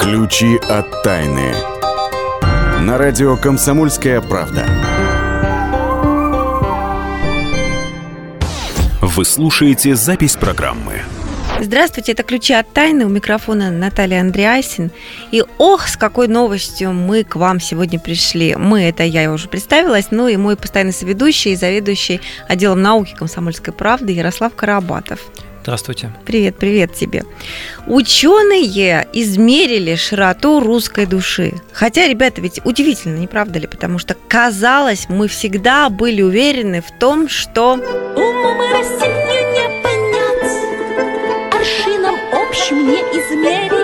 Ключи 0.00 0.56
от 0.56 1.02
тайны. 1.02 1.52
На 2.80 2.96
радио 2.96 3.36
«Комсомольская 3.36 4.22
правда». 4.22 4.64
Вы 9.02 9.26
слушаете 9.26 9.94
запись 9.96 10.36
программы. 10.36 11.02
Здравствуйте, 11.60 12.12
это 12.12 12.22
«Ключи 12.22 12.54
от 12.54 12.72
тайны». 12.72 13.04
У 13.04 13.10
микрофона 13.10 13.70
Наталья 13.70 14.22
Андреасин. 14.22 14.90
И 15.32 15.44
ох, 15.58 15.86
с 15.86 15.98
какой 15.98 16.28
новостью 16.28 16.92
мы 16.92 17.22
к 17.22 17.36
вам 17.36 17.60
сегодня 17.60 18.00
пришли. 18.00 18.56
Мы, 18.56 18.84
это 18.84 19.02
я 19.02 19.30
уже 19.30 19.48
представилась, 19.48 20.06
ну 20.10 20.28
и 20.28 20.38
мой 20.38 20.56
постоянный 20.56 20.94
соведущий 20.94 21.52
и 21.52 21.56
заведующий 21.56 22.22
отделом 22.48 22.80
науки 22.80 23.14
«Комсомольской 23.14 23.74
правды» 23.74 24.12
Ярослав 24.12 24.54
Карабатов. 24.54 25.20
Здравствуйте. 25.62 26.10
Привет, 26.24 26.56
привет 26.56 26.94
тебе. 26.94 27.24
Ученые 27.86 29.06
измерили 29.12 29.94
широту 29.94 30.60
русской 30.60 31.04
души. 31.04 31.52
Хотя, 31.72 32.08
ребята, 32.08 32.40
ведь 32.40 32.60
удивительно, 32.64 33.18
не 33.18 33.26
правда 33.26 33.58
ли? 33.58 33.66
Потому 33.66 33.98
что, 33.98 34.16
казалось, 34.28 35.06
мы 35.08 35.28
всегда 35.28 35.90
были 35.90 36.22
уверены 36.22 36.80
в 36.80 36.90
том, 36.98 37.28
что... 37.28 37.74
Умом 37.74 38.62
и 38.62 38.72
Россию 38.72 39.14
не 39.52 39.82
понять, 39.82 41.54
Аршином 41.54 42.16
общим 42.32 42.88
не 42.88 42.96
измерить. 42.96 43.79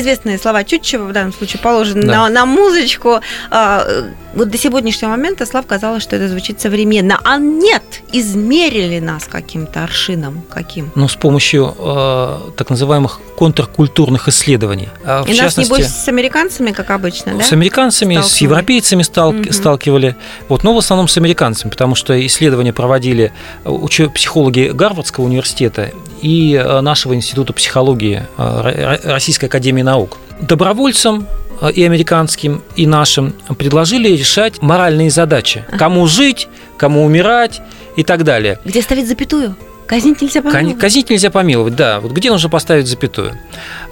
Известные 0.00 0.38
слова 0.38 0.64
Чутчева 0.64 1.04
в 1.04 1.12
данном 1.12 1.32
случае 1.32 1.60
положены 1.62 2.02
Да. 2.02 2.12
на, 2.12 2.28
на 2.28 2.46
музычку. 2.46 3.20
А, 3.50 3.86
вот 4.34 4.48
до 4.50 4.56
сегодняшнего 4.58 5.10
момента 5.10 5.44
Слав 5.46 5.66
казалось, 5.66 6.02
что 6.02 6.16
это 6.16 6.28
звучит 6.28 6.60
современно. 6.60 7.18
А 7.24 7.36
нет, 7.38 7.82
измерили 8.12 8.98
нас 8.98 9.24
каким-то 9.24 9.82
аршином. 9.84 10.42
Каким? 10.50 10.90
Ну, 10.94 11.08
с 11.08 11.14
помощью 11.16 11.74
э, 11.78 12.38
так 12.56 12.70
называемых 12.70 13.20
контркультурных 13.36 14.28
исследований. 14.28 14.88
А, 15.04 15.22
в 15.22 15.26
И 15.26 15.30
нас, 15.30 15.38
частности, 15.38 15.70
небось, 15.72 15.86
с 15.88 16.08
американцами, 16.08 16.70
как 16.72 16.90
обычно, 16.90 17.34
да? 17.36 17.44
с 17.44 17.52
американцами, 17.52 18.20
с 18.20 18.38
европейцами 18.38 19.02
стал- 19.02 19.32
Мгм. 19.32 19.52
сталкивали. 19.52 20.16
Вот, 20.48 20.64
но 20.64 20.74
в 20.74 20.78
основном 20.78 21.08
с 21.08 21.16
американцами, 21.18 21.70
потому 21.70 21.94
что 21.94 22.14
исследования 22.26 22.72
проводили 22.72 23.32
э, 23.64 24.08
психологи 24.14 24.70
Гарвардского 24.72 25.24
университета 25.24 25.90
и 26.22 26.54
э, 26.54 26.80
нашего 26.80 27.14
института 27.14 27.52
психологии 27.52 28.22
э, 28.38 28.42
Ро- 28.42 29.10
Российской 29.12 29.46
академии 29.46 29.82
наук. 29.82 30.18
Добровольцам 30.40 31.26
э, 31.60 31.70
и 31.72 31.84
американским, 31.84 32.62
и 32.76 32.86
нашим 32.86 33.34
предложили 33.58 34.08
решать 34.08 34.62
моральные 34.62 35.10
задачи. 35.10 35.64
Кому 35.78 36.06
жить, 36.06 36.48
кому 36.78 37.04
умирать 37.04 37.60
и 37.96 38.04
так 38.04 38.24
далее. 38.24 38.58
Где 38.64 38.80
ставить 38.82 39.08
запятую? 39.08 39.56
Казнить 39.86 40.22
нельзя 40.22 40.42
помиловать. 40.42 40.78
Казнить 40.78 41.10
нельзя 41.10 41.30
помиловать, 41.30 41.76
да. 41.76 42.00
Вот 42.00 42.12
где 42.12 42.30
нужно 42.30 42.48
поставить 42.48 42.86
запятую? 42.86 43.38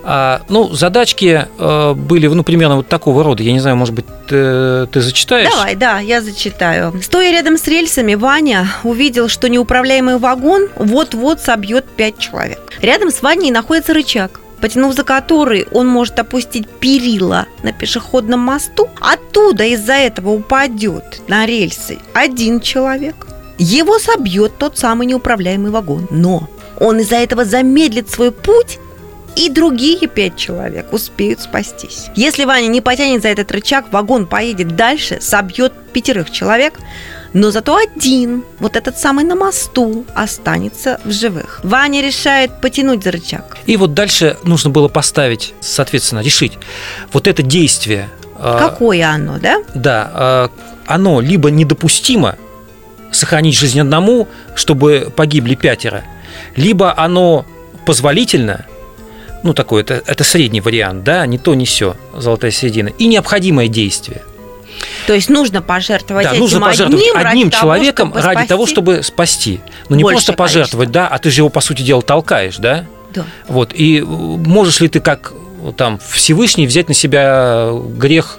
А, 0.02 0.42
ну, 0.48 0.72
задачки 0.72 1.46
э, 1.58 1.94
были, 1.94 2.26
ну, 2.26 2.42
примерно 2.42 2.76
вот 2.76 2.88
такого 2.88 3.22
рода. 3.22 3.42
Я 3.42 3.52
не 3.52 3.60
знаю, 3.60 3.76
может 3.76 3.94
быть, 3.94 4.06
ты, 4.26 4.86
ты 4.86 5.00
зачитаешь? 5.00 5.50
Давай, 5.50 5.74
да, 5.74 5.98
я 5.98 6.22
зачитаю. 6.22 6.94
Стоя 7.02 7.30
рядом 7.32 7.58
с 7.58 7.66
рельсами, 7.66 8.14
Ваня 8.14 8.68
увидел, 8.82 9.28
что 9.28 9.48
неуправляемый 9.48 10.18
вагон 10.18 10.68
вот-вот 10.76 11.40
собьет 11.40 11.84
пять 11.84 12.18
человек. 12.18 12.60
Рядом 12.80 13.10
с 13.10 13.20
Ваней 13.20 13.50
находится 13.50 13.92
рычаг, 13.92 14.40
потянув 14.60 14.94
за 14.94 15.04
который 15.04 15.66
он 15.72 15.86
может 15.86 16.18
опустить 16.18 16.68
перила 16.68 17.46
на 17.62 17.72
пешеходном 17.72 18.40
мосту. 18.40 18.88
Оттуда 19.00 19.64
из-за 19.64 19.94
этого 19.94 20.30
упадет 20.30 21.22
на 21.28 21.46
рельсы 21.46 21.98
один 22.14 22.60
человек. 22.60 23.26
Его 23.62 23.98
собьет 23.98 24.56
тот 24.58 24.78
самый 24.78 25.06
неуправляемый 25.06 25.70
вагон. 25.70 26.06
Но 26.10 26.48
он 26.78 26.98
из-за 27.00 27.16
этого 27.16 27.44
замедлит 27.44 28.10
свой 28.10 28.32
путь 28.32 28.78
и 29.36 29.50
другие 29.50 30.08
пять 30.08 30.36
человек 30.36 30.92
успеют 30.92 31.42
спастись. 31.42 32.06
Если 32.16 32.46
Ваня 32.46 32.68
не 32.68 32.80
потянет 32.80 33.20
за 33.20 33.28
этот 33.28 33.52
рычаг, 33.52 33.84
вагон 33.92 34.26
поедет 34.26 34.76
дальше, 34.76 35.18
собьет 35.20 35.74
пятерых 35.92 36.30
человек, 36.30 36.74
но 37.34 37.50
зато 37.50 37.76
один, 37.76 38.44
вот 38.60 38.76
этот 38.76 38.98
самый 38.98 39.24
на 39.26 39.36
мосту, 39.36 40.06
останется 40.14 40.98
в 41.04 41.12
живых. 41.12 41.60
Ваня 41.62 42.00
решает 42.02 42.62
потянуть 42.62 43.04
за 43.04 43.10
рычаг. 43.12 43.58
И 43.66 43.76
вот 43.76 43.92
дальше 43.92 44.38
нужно 44.42 44.70
было 44.70 44.88
поставить, 44.88 45.52
соответственно, 45.60 46.20
решить 46.20 46.58
вот 47.12 47.28
это 47.28 47.42
действие. 47.42 48.08
э, 48.38 48.56
Какое 48.58 49.06
оно, 49.06 49.38
да? 49.38 49.58
Да, 49.74 50.10
э, 50.14 50.48
оно 50.86 51.20
либо 51.20 51.50
недопустимо 51.50 52.36
сохранить 53.12 53.56
жизнь 53.56 53.80
одному, 53.80 54.28
чтобы 54.54 55.12
погибли 55.14 55.54
пятеро, 55.54 56.04
либо 56.56 56.96
оно 56.96 57.44
позволительно, 57.86 58.66
ну 59.42 59.54
такой, 59.54 59.82
это, 59.82 60.02
это 60.06 60.24
средний 60.24 60.60
вариант, 60.60 61.04
да, 61.04 61.26
не 61.26 61.38
то, 61.38 61.54
не 61.54 61.64
все, 61.64 61.96
золотая 62.16 62.50
середина, 62.50 62.88
и 62.88 63.06
необходимое 63.06 63.68
действие. 63.68 64.22
То 65.06 65.14
есть 65.14 65.28
нужно 65.28 65.60
пожертвовать 65.62 66.24
Да, 66.24 66.30
этим 66.32 66.40
нужно 66.40 66.60
пожертвовать 66.60 67.02
одним, 67.02 67.16
одним, 67.16 67.24
ради 67.24 67.50
того, 67.50 67.60
человеком 67.60 68.08
чтобы 68.10 68.22
ради 68.22 68.46
того, 68.46 68.66
чтобы 68.66 69.02
спасти. 69.02 69.60
Ну 69.88 69.96
не 69.96 70.04
просто 70.04 70.32
пожертвовать, 70.32 70.90
да, 70.90 71.08
а 71.08 71.18
ты 71.18 71.30
же 71.30 71.40
его, 71.40 71.48
по 71.48 71.60
сути 71.60 71.82
дела, 71.82 72.02
толкаешь, 72.02 72.56
да? 72.56 72.86
Да. 73.12 73.24
Вот, 73.48 73.72
и 73.74 74.00
можешь 74.00 74.80
ли 74.80 74.88
ты 74.88 75.00
как 75.00 75.32
там 75.76 75.98
Всевышний 76.10 76.66
взять 76.66 76.88
на 76.88 76.94
себя 76.94 77.70
грех 77.96 78.38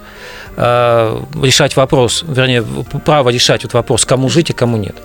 решать 0.61 1.75
вопрос, 1.75 2.23
вернее, 2.27 2.63
право 3.05 3.29
решать 3.29 3.63
вот 3.63 3.73
вопрос, 3.73 4.05
кому 4.05 4.29
жить 4.29 4.51
и 4.51 4.53
кому 4.53 4.77
нет. 4.77 4.95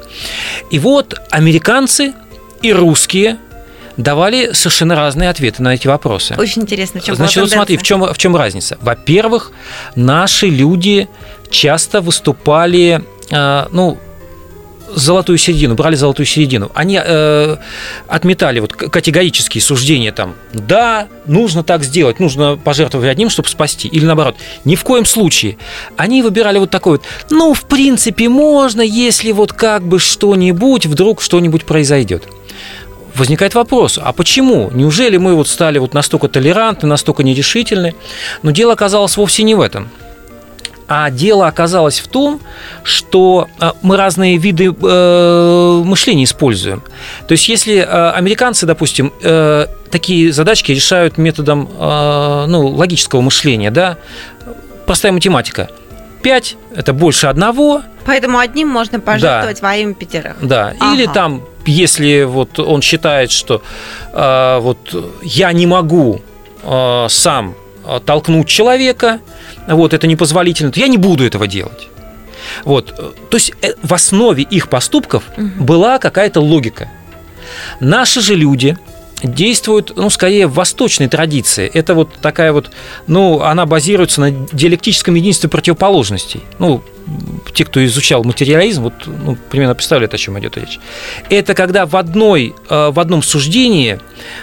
И 0.71 0.79
вот 0.79 1.19
американцы 1.31 2.13
и 2.63 2.73
русские 2.73 3.39
давали 3.97 4.53
совершенно 4.53 4.95
разные 4.95 5.31
ответы 5.31 5.63
на 5.63 5.75
эти 5.75 5.89
вопросы. 5.89 6.35
Очень 6.37 6.63
интересно, 6.63 7.01
в 7.01 7.05
чем 7.05 7.17
Значит, 7.17 7.43
вот 7.43 7.51
смотри, 7.51 7.77
в 7.77 7.83
чем, 7.83 8.03
в 8.03 8.19
чем 8.19 8.37
разница. 8.37 8.77
Во-первых, 8.81 9.53
наши 9.95 10.49
люди 10.49 11.09
часто 11.51 12.01
выступали, 12.01 13.03
э, 13.31 13.67
ну, 13.71 13.99
золотую 14.95 15.39
середину, 15.39 15.75
брали 15.75 15.95
золотую 15.95 16.27
середину. 16.27 16.71
Они 16.75 17.01
э, 17.03 17.57
отметали 18.09 18.61
вот 18.61 18.75
категорические 18.75 19.63
суждения 19.63 20.13
там, 20.13 20.35
да, 20.53 21.09
нужно 21.27 21.63
так 21.63 21.85
сделать, 21.85 22.21
нужно 22.21 22.57
пожертвовать 22.57 23.09
одним, 23.11 23.31
чтобы 23.31 23.49
спасти, 23.49 23.89
или 23.89 24.05
наоборот, 24.05 24.37
ни 24.65 24.77
в 24.77 24.85
коем 24.85 25.05
случае. 25.05 25.59
Они 25.97 26.23
выбирали 26.23 26.59
вот 26.59 26.71
такой 26.71 26.93
вот, 26.93 27.03
ну, 27.31 27.55
в 27.55 27.65
принципе, 27.65 28.29
можно, 28.29 28.81
если 28.81 29.33
вот 29.33 29.53
как 29.53 29.83
бы 29.83 29.99
что-нибудь, 29.99 30.87
вдруг 30.87 31.23
что-нибудь 31.23 31.65
произойдет 31.65 32.25
возникает 33.17 33.55
вопрос, 33.55 33.99
а 34.03 34.13
почему? 34.13 34.71
Неужели 34.73 35.17
мы 35.17 35.35
вот 35.35 35.49
стали 35.49 35.79
вот 35.79 35.95
настолько 35.95 36.29
толерантны, 36.29 36.87
настолько 36.87 37.23
нерешительны? 37.23 37.95
Но 38.43 38.51
дело 38.51 38.75
оказалось 38.75 39.17
вовсе 39.17 39.43
не 39.43 39.55
в 39.55 39.61
этом. 39.61 39.89
А 40.89 41.11
дело 41.11 41.49
оказалось 41.49 41.99
в 41.99 42.07
том, 42.09 42.41
что 42.85 43.49
э, 43.61 43.73
мы 43.83 43.97
разные 43.97 44.37
виды 44.37 44.67
э, 44.81 45.83
мышления 45.85 46.25
используем. 46.25 46.83
То 47.27 47.33
есть, 47.33 47.49
если 47.49 47.77
э, 47.79 48.11
американцы, 48.11 48.67
допустим, 48.67 49.13
э, 49.23 49.67
такие 49.91 50.33
задачки 50.33 50.73
решают 50.73 51.19
методом 51.19 51.69
э, 51.79 52.45
ну, 52.49 52.69
логического 52.69 53.21
мышления, 53.21 53.71
да, 53.71 53.97
простая 54.87 55.13
математика. 55.13 55.69
5– 56.23 56.57
это 56.77 56.93
больше 56.93 57.27
одного, 57.27 57.83
Поэтому 58.05 58.39
одним 58.39 58.69
можно 58.69 59.01
пожертвовать 59.01 59.61
во 59.63 59.75
имя 59.75 59.93
пятерых. 59.95 60.37
да, 60.41 60.75
Ага. 60.79 60.95
или 60.95 61.07
там, 61.07 61.43
если 61.67 62.23
вот 62.23 62.59
он 62.61 62.81
считает, 62.83 63.33
что 63.33 63.63
э, 64.13 64.59
вот 64.61 64.79
я 65.23 65.53
не 65.53 65.67
могу 65.67 66.21
э, 66.63 67.07
сам 67.09 67.55
э, 67.85 67.99
толкнуть 68.07 68.47
человека, 68.47 69.19
вот 69.75 69.95
это 69.95 70.07
непозволительно, 70.07 70.71
то 70.73 70.81
я 70.81 70.89
не 70.89 70.99
буду 70.99 71.25
этого 71.25 71.47
делать. 71.47 71.89
Вот, 72.65 72.95
э, 72.97 73.13
то 73.31 73.37
есть 73.37 73.53
э, 73.63 73.73
в 73.83 73.93
основе 73.93 74.43
их 74.43 74.69
поступков 74.69 75.25
была 75.37 75.99
какая-то 75.99 76.41
логика. 76.41 76.89
Наши 77.81 78.21
же 78.21 78.35
люди 78.35 78.77
действуют, 79.23 79.97
ну, 79.97 80.11
скорее 80.11 80.47
в 80.47 80.55
восточной 80.55 81.09
традиции. 81.09 81.71
Это 81.73 81.95
вот 81.95 82.15
такая 82.21 82.53
вот, 82.53 82.71
ну, 83.07 83.41
она 83.41 83.65
базируется 83.67 84.21
на 84.21 84.31
диалектическом 84.31 85.15
единстве 85.15 85.49
противоположностей. 85.49 86.43
Ну, 86.59 86.83
те, 87.55 87.65
кто 87.65 87.85
изучал 87.85 88.25
материализм, 88.25 88.83
вот 88.83 88.95
ну, 89.07 89.37
примерно 89.51 89.75
представляют, 89.75 90.13
о 90.13 90.19
чем 90.19 90.39
идет 90.39 90.57
речь. 90.59 90.79
Это 91.31 91.55
когда 91.55 91.87
в, 91.87 91.97
одной, 91.97 92.55
э, 92.69 92.91
в 92.91 93.01
одном 93.01 93.23
суждении 93.23 94.01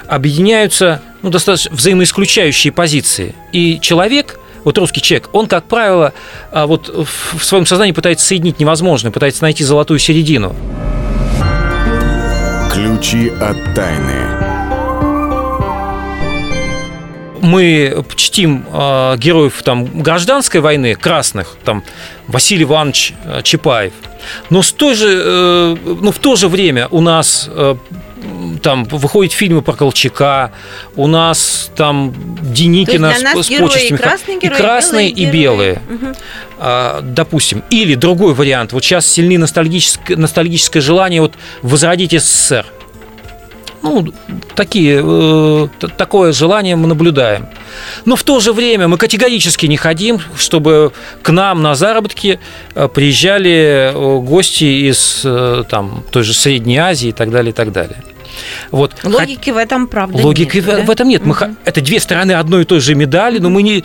объединяются 0.07 1.01
ну, 1.21 1.29
достаточно 1.29 1.75
взаимоисключающие 1.75 2.73
позиции. 2.73 3.35
И 3.51 3.79
человек, 3.79 4.39
вот 4.63 4.77
русский 4.77 5.01
человек, 5.01 5.29
он, 5.33 5.47
как 5.47 5.65
правило, 5.65 6.13
э, 6.51 6.65
вот 6.65 6.89
в 6.89 7.33
в 7.37 7.43
своем 7.43 7.65
сознании 7.65 7.93
пытается 7.93 8.25
соединить 8.25 8.59
невозможное, 8.59 9.11
пытается 9.11 9.43
найти 9.43 9.63
золотую 9.63 9.99
середину. 9.99 10.55
Ключи 12.71 13.29
от 13.29 13.57
тайны. 13.75 14.23
мы 17.43 18.03
чтим 18.15 18.65
э, 18.71 19.17
героев 19.17 19.61
там, 19.63 19.85
гражданской 20.01 20.61
войны, 20.61 20.95
красных, 20.95 21.57
там 21.65 21.83
Василий 22.27 22.63
Иванович 22.63 23.13
э, 23.25 23.41
Чапаев. 23.43 23.91
Но 24.49 24.61
с 24.61 24.71
той 24.71 24.95
же, 24.95 25.07
э, 25.09 25.75
ну, 25.83 26.11
в 26.11 26.19
то 26.19 26.37
же 26.37 26.47
время 26.47 26.87
у 26.89 27.01
нас 27.01 27.49
э, 27.51 27.75
там 28.63 28.85
выходят 28.85 29.33
фильмы 29.33 29.61
про 29.61 29.73
Колчака, 29.73 30.51
у 30.95 31.07
нас 31.07 31.69
там 31.75 32.13
Деникина 32.41 33.09
для 33.09 33.19
с, 33.19 33.21
нас 33.21 33.45
с 33.45 33.49
герои 33.49 33.67
почестями. 33.67 33.97
и 33.97 34.01
красные 34.01 34.37
и 34.37 34.39
герои, 34.39 34.57
красные, 34.57 35.09
и 35.09 35.25
белые 35.25 35.43
белые. 35.43 35.73
герои. 35.73 35.97
Мгм. 35.97 36.15
А, 36.59 37.01
допустим. 37.01 37.63
Или 37.69 37.95
другой 37.95 38.33
вариант. 38.33 38.73
Вот 38.73 38.83
сейчас 38.83 39.05
сильны 39.05 39.37
ностальгическое, 39.37 40.17
ностальгическое 40.17 40.81
желание 40.81 41.21
вот 41.21 41.33
возродить 41.61 42.11
СССР. 42.11 42.65
Ну, 43.81 44.07
такие, 44.55 45.01
э, 45.03 45.67
такое 45.97 46.31
желание 46.31 46.77
мы 46.77 46.87
наблюдаем. 46.87 47.47
Но 48.05 48.15
в 48.15 48.23
то 48.23 48.39
же 48.39 48.53
время 48.53 48.87
мы 48.87 48.97
категорически 48.97 49.65
не 49.65 49.75
хотим, 49.75 50.21
чтобы 50.37 50.93
к 51.21 51.29
нам 51.31 51.61
на 51.61 51.75
заработки 51.75 52.39
э, 52.75 52.87
приезжали 52.87 53.91
э, 53.93 54.19
гости 54.19 54.89
из 54.89 55.23
э, 55.25 55.65
там, 55.69 56.05
той 56.11 56.23
же 56.23 56.33
Средней 56.33 56.77
Азии 56.77 57.09
и 57.09 57.11
так 57.11 57.29
далее, 57.29 57.51
и 57.51 57.53
так 57.53 57.73
далее. 57.73 57.97
Вот. 58.71 58.93
Логики 59.03 59.49
в 59.51 59.57
этом, 59.57 59.87
правда, 59.87 60.17
Логики 60.17 60.57
нет, 60.57 60.65
в, 60.65 60.67
да? 60.67 60.81
в 60.83 60.89
этом 60.89 61.07
нет. 61.07 61.25
Мы, 61.25 61.33
ха- 61.35 61.47
Мгм. 61.47 61.57
это 61.65 61.81
две 61.81 61.99
стороны 61.99 62.31
одной 62.33 62.63
и 62.63 62.65
той 62.65 62.79
же 62.79 62.95
медали, 62.95 63.39
но 63.39 63.49
мы 63.49 63.61
не, 63.63 63.83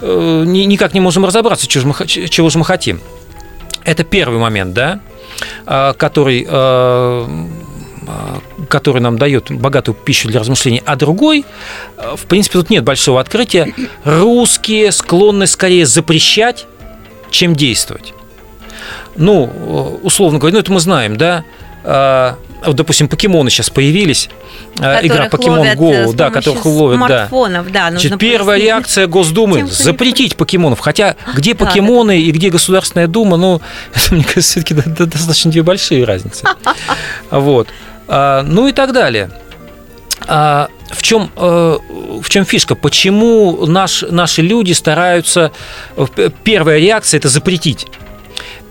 э, 0.00 0.42
ни- 0.46 0.64
никак 0.64 0.94
не 0.94 1.00
можем 1.00 1.24
разобраться, 1.24 1.66
чего 1.66 1.82
же 1.82 1.88
мы, 1.88 2.06
чего 2.06 2.48
же 2.50 2.58
мы 2.58 2.64
хотим. 2.64 3.00
Это 3.84 4.04
первый 4.04 4.38
момент, 4.38 4.74
да, 4.74 5.00
а, 5.66 5.92
который, 5.94 6.44
э, 6.48 6.48
а, 6.50 7.26
который 8.68 9.00
нам 9.00 9.18
дает 9.18 9.50
богатую 9.50 9.94
пищу 9.94 10.28
для 10.28 10.40
размышлений. 10.40 10.82
А 10.84 10.96
другой, 10.96 11.44
э, 11.96 12.14
в 12.16 12.26
принципе, 12.26 12.58
тут 12.58 12.70
нет 12.70 12.84
большого 12.84 13.20
открытия. 13.20 13.72
Русские 14.04 14.92
склонны 14.92 15.46
скорее 15.46 15.86
запрещать, 15.86 16.66
чем 17.30 17.54
действовать. 17.56 18.12
Ну, 19.16 19.46
э, 19.46 20.04
условно 20.06 20.38
говоря, 20.38 20.54
ну 20.54 20.60
это 20.60 20.72
мы 20.72 20.80
знаем, 20.80 21.16
да. 21.16 21.44
А, 22.62 22.66
Вот, 22.66 22.76
допустим, 22.76 23.08
покемоны 23.08 23.50
сейчас 23.50 23.70
появились. 23.70 24.28
А, 24.78 25.00
Игра 25.04 25.26
э, 25.26 25.28
Go, 25.28 26.08
с 26.08 26.14
да, 26.14 26.30
которых 26.30 26.64
ловят, 26.66 27.00
да. 27.00 27.06
смартфонов, 27.06 27.72
да. 27.72 27.90
нужно 27.90 28.08
Значит, 28.08 28.18
первая 28.18 28.60
реакция 28.60 29.06
Госдумы 29.06 29.66
запретить 29.66 30.36
покемонов. 30.36 30.80
Хотя 30.80 31.16
где 31.34 31.54
Да, 31.54 31.64
покемоны 31.64 32.20
и 32.20 32.30
где 32.30 32.50
Государственная 32.50 33.06
Дума, 33.06 33.36
ну, 33.36 33.60
это, 33.94 34.14
мне 34.14 34.24
кажется, 34.24 34.60
все-таки 34.60 34.74
достаточно 34.74 35.50
две 35.50 35.62
большие 35.62 36.04
разницы. 36.04 36.44
Вот. 37.30 37.68
А, 38.08 38.42
Ну 38.42 38.68
и 38.68 38.72
так 38.72 38.92
далее. 38.92 39.30
А, 40.26 40.68
В 40.90 41.02
чем, 41.02 41.30
э, 41.36 41.78
в 42.22 42.28
чем 42.28 42.44
фишка? 42.44 42.74
Почему 42.74 43.66
наш, 43.66 44.04
наши 44.10 44.42
люди 44.42 44.72
стараются... 44.72 45.52
э, 45.96 46.30
Первая 46.42 46.78
реакция– 46.78 47.18
это 47.18 47.28
запретить. 47.28 47.86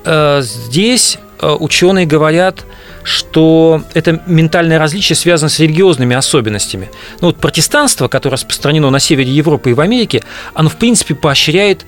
Э, 0.03 0.41
Здесь 0.41 1.17
э, 1.39 1.47
ученые 1.47 2.05
говорят, 2.05 2.65
что 3.07 3.83
это 3.93 4.21
ментальное 4.25 4.77
различие 4.77 5.15
связано 5.15 5.47
с 5.47 5.59
религиозными 5.59 6.13
особенностями. 6.13 6.89
Ну 7.21 7.27
вот 7.27 7.37
протестанство, 7.37 8.09
которое 8.09 8.33
распространено 8.33 8.89
на 8.89 8.99
севере 8.99 9.31
Европы 9.31 9.69
и 9.69 9.73
в 9.73 9.79
Америке, 9.79 10.23
оно 10.53 10.67
в 10.67 10.75
принципе 10.75 11.15
поощряет 11.15 11.85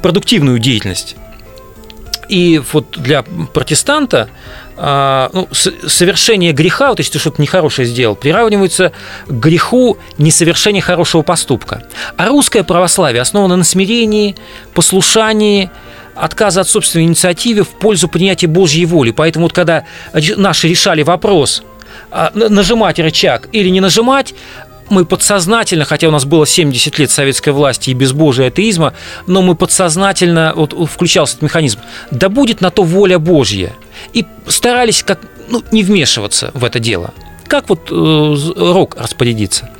продуктивную 0.00 0.60
деятельность. 0.60 1.16
И 2.28 2.62
вот 2.72 2.92
для 2.92 3.22
протестанта 3.22 4.28
а, 4.76 5.28
ну, 5.32 5.48
совершение 5.52 6.52
греха, 6.52 6.90
вот 6.90 7.00
если 7.00 7.14
ты 7.14 7.18
что-то 7.18 7.42
нехорошее 7.42 7.88
сделал, 7.88 8.14
приравнивается 8.14 8.92
к 9.26 9.32
греху 9.32 9.98
несовершения 10.18 10.80
хорошего 10.80 11.22
поступка. 11.22 11.84
А 12.16 12.28
русское 12.28 12.62
православие 12.62 13.22
основано 13.22 13.56
на 13.56 13.64
смирении, 13.64 14.36
послушании, 14.72 15.72
отказа 16.14 16.62
от 16.62 16.68
собственной 16.68 17.04
инициативы 17.04 17.62
в 17.64 17.68
пользу 17.68 18.08
принятия 18.08 18.46
Божьей 18.46 18.86
воли. 18.86 19.10
Поэтому 19.10 19.46
вот 19.46 19.52
когда 19.52 19.84
наши 20.36 20.68
решали 20.68 21.02
вопрос, 21.02 21.62
а, 22.10 22.30
на- 22.34 22.48
нажимать 22.48 22.98
рычаг 22.98 23.48
или 23.52 23.68
не 23.68 23.80
нажимать, 23.80 24.34
мы 24.90 25.04
подсознательно, 25.04 25.84
хотя 25.84 26.08
у 26.08 26.10
нас 26.10 26.24
было 26.24 26.46
70 26.46 26.98
лет 26.98 27.10
советской 27.10 27.50
власти 27.50 27.90
и 27.90 27.94
безбожия 27.94 28.48
атеизма, 28.48 28.94
но 29.26 29.42
мы 29.42 29.54
подсознательно, 29.54 30.52
вот 30.54 30.74
включался 30.90 31.34
этот 31.34 31.42
механизм, 31.42 31.78
да 32.10 32.28
будет 32.28 32.60
на 32.60 32.70
то 32.70 32.82
воля 32.82 33.18
Божья. 33.18 33.72
И 34.12 34.26
старались 34.46 35.02
как, 35.02 35.20
ну, 35.48 35.62
не 35.72 35.82
вмешиваться 35.82 36.50
в 36.54 36.64
это 36.64 36.78
дело. 36.78 37.14
Как 37.48 37.68
вот 37.68 37.88
э, 37.90 38.34
рок 38.56 38.96
распорядиться. 38.98 39.70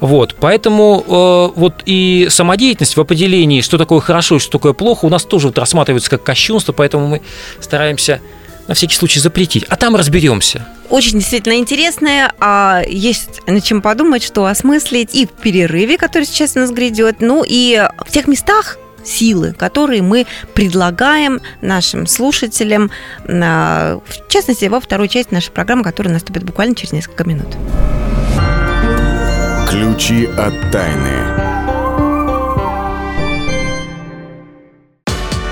Вот, 0.00 0.34
поэтому 0.38 1.04
э, 1.06 1.58
вот 1.58 1.82
и 1.86 2.26
самодеятельность 2.30 2.96
в 2.96 3.00
определении, 3.00 3.60
что 3.60 3.78
такое 3.78 4.00
хорошо 4.00 4.36
и 4.36 4.38
что 4.38 4.52
такое 4.52 4.72
плохо, 4.72 5.04
у 5.06 5.08
нас 5.08 5.24
тоже 5.24 5.48
вот 5.48 5.58
рассматривается 5.58 6.10
как 6.10 6.22
кощунство, 6.22 6.72
поэтому 6.72 7.06
мы 7.06 7.22
стараемся 7.60 8.20
на 8.68 8.74
всякий 8.74 8.96
случай 8.96 9.20
запретить. 9.20 9.64
А 9.68 9.76
там 9.76 9.94
разберемся. 9.94 10.66
Очень 10.90 11.18
действительно 11.18 11.54
интересное. 11.54 12.32
а, 12.40 12.82
Есть 12.86 13.40
над 13.46 13.64
чем 13.64 13.82
подумать, 13.82 14.22
что 14.22 14.46
осмыслить 14.46 15.14
и 15.14 15.26
в 15.26 15.30
перерыве, 15.30 15.98
который 15.98 16.24
сейчас 16.24 16.56
у 16.56 16.60
нас 16.60 16.70
грядет, 16.70 17.16
ну 17.20 17.44
и 17.46 17.82
в 18.04 18.10
тех 18.10 18.26
местах, 18.28 18.78
силы, 19.06 19.52
которые 19.52 20.02
мы 20.02 20.26
предлагаем 20.54 21.40
нашим 21.60 22.06
слушателям, 22.06 22.90
на- 23.26 24.00
в 24.04 24.28
частности, 24.28 24.66
во 24.66 24.80
второй 24.80 25.08
части 25.08 25.32
нашей 25.32 25.52
программы, 25.52 25.84
которая 25.84 26.12
наступит 26.12 26.42
буквально 26.44 26.74
через 26.74 26.92
несколько 26.92 27.24
минут. 27.24 27.56
Ключи 29.68 30.26
от 30.26 30.54
тайны. 30.70 31.45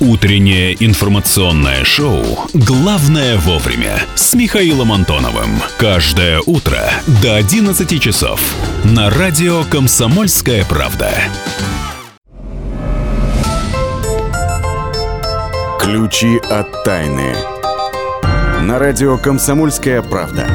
Утреннее 0.00 0.76
информационное 0.78 1.84
шоу 1.84 2.22
«Главное 2.54 3.36
вовремя» 3.36 4.00
с 4.14 4.32
Михаилом 4.32 4.92
Антоновым. 4.92 5.60
Каждое 5.76 6.40
утро 6.46 6.78
до 7.20 7.34
11 7.34 8.00
часов 8.00 8.40
на 8.84 9.10
радио 9.10 9.64
«Комсомольская 9.64 10.64
правда». 10.66 11.10
Ключи 15.80 16.38
от 16.48 16.84
тайны. 16.84 17.34
На 18.62 18.78
радио 18.78 19.18
«Комсомольская 19.18 20.00
правда». 20.02 20.46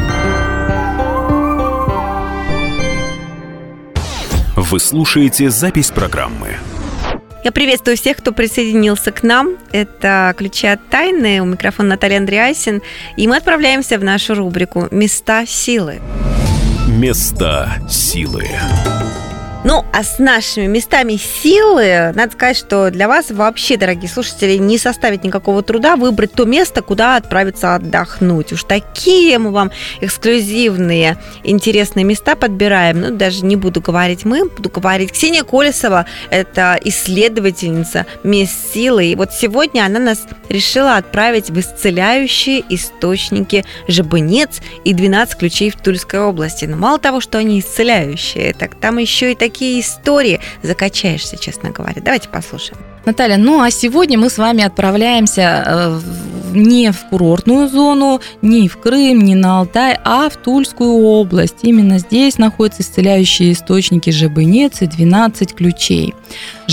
Вы 4.55 4.79
слушаете 4.79 5.49
запись 5.49 5.91
программы. 5.91 6.59
Я 7.43 7.51
приветствую 7.51 7.97
всех, 7.97 8.17
кто 8.17 8.31
присоединился 8.31 9.11
к 9.11 9.21
нам. 9.21 9.57
Это 9.73 10.33
«Ключи 10.37 10.65
от 10.67 10.87
тайны». 10.87 11.41
У 11.41 11.45
микрофона 11.45 11.89
Наталья 11.89 12.17
Андреасин. 12.17 12.81
И 13.17 13.27
мы 13.27 13.35
отправляемся 13.35 13.99
в 13.99 14.03
нашу 14.03 14.33
рубрику 14.33 14.87
«Места 14.91 15.45
силы». 15.45 15.99
Места 16.87 17.69
силы. 17.89 18.47
Ну, 19.65 19.85
а 19.93 20.03
с 20.03 20.19
нашими 20.19 20.65
местами 20.65 21.15
силы, 21.15 22.11
надо 22.15 22.33
сказать, 22.33 22.57
что 22.57 22.91
для 22.91 23.07
вас 23.07 23.31
вообще, 23.31 23.77
дорогие 23.77 24.09
слушатели, 24.09 24.57
не 24.57 24.77
составит 24.77 25.23
никакого 25.23 25.63
труда 25.63 25.95
выбрать 25.95 26.33
то 26.33 26.43
место, 26.43 26.81
куда 26.81 27.15
отправиться 27.15 27.75
отдохнуть. 27.75 28.51
Уж 28.51 28.65
такие 28.65 29.39
мы 29.39 29.51
вам 29.51 29.71
эксклюзивные, 30.01 31.17
интересные 31.45 32.03
места 32.03 32.35
подбираем. 32.35 32.99
Ну, 32.99 33.11
даже 33.15 33.45
не 33.45 33.55
буду 33.55 33.79
говорить 33.79 34.25
мы, 34.25 34.49
буду 34.49 34.69
говорить 34.69 35.13
Ксения 35.13 35.43
Колесова. 35.43 36.07
Это 36.29 36.77
исследовательница 36.83 38.05
мест 38.23 38.73
силы. 38.73 39.05
И 39.05 39.15
вот 39.15 39.31
сегодня 39.31 39.85
она 39.85 39.99
нас 39.99 40.27
решила 40.49 40.97
отправить 40.97 41.49
в 41.49 41.57
исцеляющие 41.57 42.65
источники 42.67 43.63
Жабынец 43.87 44.59
и 44.83 44.93
12 44.93 45.37
ключей 45.37 45.69
в 45.69 45.77
Тульской 45.77 46.19
области. 46.19 46.65
Но 46.65 46.75
мало 46.75 46.99
того, 46.99 47.21
что 47.21 47.37
они 47.37 47.61
исцеляющие, 47.61 48.53
так 48.53 48.75
там 48.75 48.97
еще 48.97 49.31
и 49.31 49.35
такие 49.35 49.52
истории. 49.61 50.39
Закачаешься, 50.61 51.37
честно 51.37 51.71
говоря. 51.71 52.01
Давайте 52.01 52.29
послушаем. 52.29 52.79
Наталья, 53.05 53.37
ну 53.37 53.61
а 53.61 53.69
сегодня 53.69 54.17
мы 54.17 54.29
с 54.29 54.37
вами 54.37 54.63
отправляемся 54.63 55.63
э, 55.65 55.99
не 56.53 56.91
в 56.91 57.09
курортную 57.09 57.67
зону, 57.67 58.21
не 58.41 58.69
в 58.69 58.77
Крым, 58.77 59.19
не 59.19 59.35
на 59.35 59.59
Алтай, 59.59 59.97
а 60.03 60.29
в 60.29 60.37
Тульскую 60.37 60.93
область. 61.03 61.57
Именно 61.63 61.99
здесь 61.99 62.37
находятся 62.37 62.81
исцеляющие 62.81 63.51
источники 63.51 64.09
Жабынец 64.09 64.81
и 64.81 64.87
12 64.87 65.53
ключей. 65.53 66.13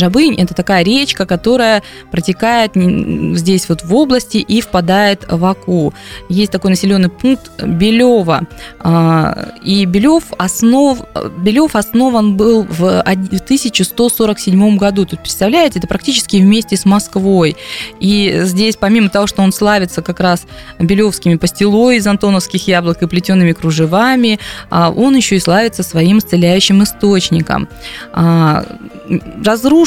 Жабынь– 0.00 0.34
это 0.38 0.54
такая 0.54 0.82
речка, 0.82 1.26
которая 1.26 1.82
протекает 2.10 2.72
здесь 2.74 3.68
вот 3.68 3.82
в 3.82 3.94
области 3.94 4.38
и 4.38 4.62
впадает 4.62 5.26
в 5.28 5.44
Аку. 5.44 5.92
Есть 6.30 6.52
такой 6.52 6.70
населенный 6.70 7.10
пункт 7.10 7.50
Белева. 7.62 8.46
А, 8.80 9.50
и 9.62 9.84
Белев, 9.84 10.24
основ, 10.38 10.98
Белев 11.38 11.76
основан 11.76 12.36
был 12.36 12.62
в 12.62 13.00
1147 13.00 14.76
году. 14.78 15.04
Тут, 15.04 15.20
представляете, 15.20 15.78
это 15.78 15.86
практически 15.86 16.38
вместе 16.38 16.76
с 16.76 16.86
Москвой. 16.86 17.56
И 18.00 18.40
здесь, 18.44 18.76
помимо 18.76 19.10
того, 19.10 19.26
что 19.26 19.42
он 19.42 19.52
славится 19.52 20.00
как 20.00 20.20
раз 20.20 20.46
белевскими 20.78 21.34
пастилой 21.34 21.98
из 21.98 22.06
антоновских 22.06 22.66
яблок 22.66 23.02
и 23.02 23.06
плетеными 23.06 23.52
кружевами, 23.52 24.38
а, 24.70 24.90
он 24.90 25.14
еще 25.14 25.36
и 25.36 25.40
славится 25.40 25.82
своим 25.82 26.18
исцеляющим 26.18 26.82
источником. 26.82 27.68
А, 28.12 28.64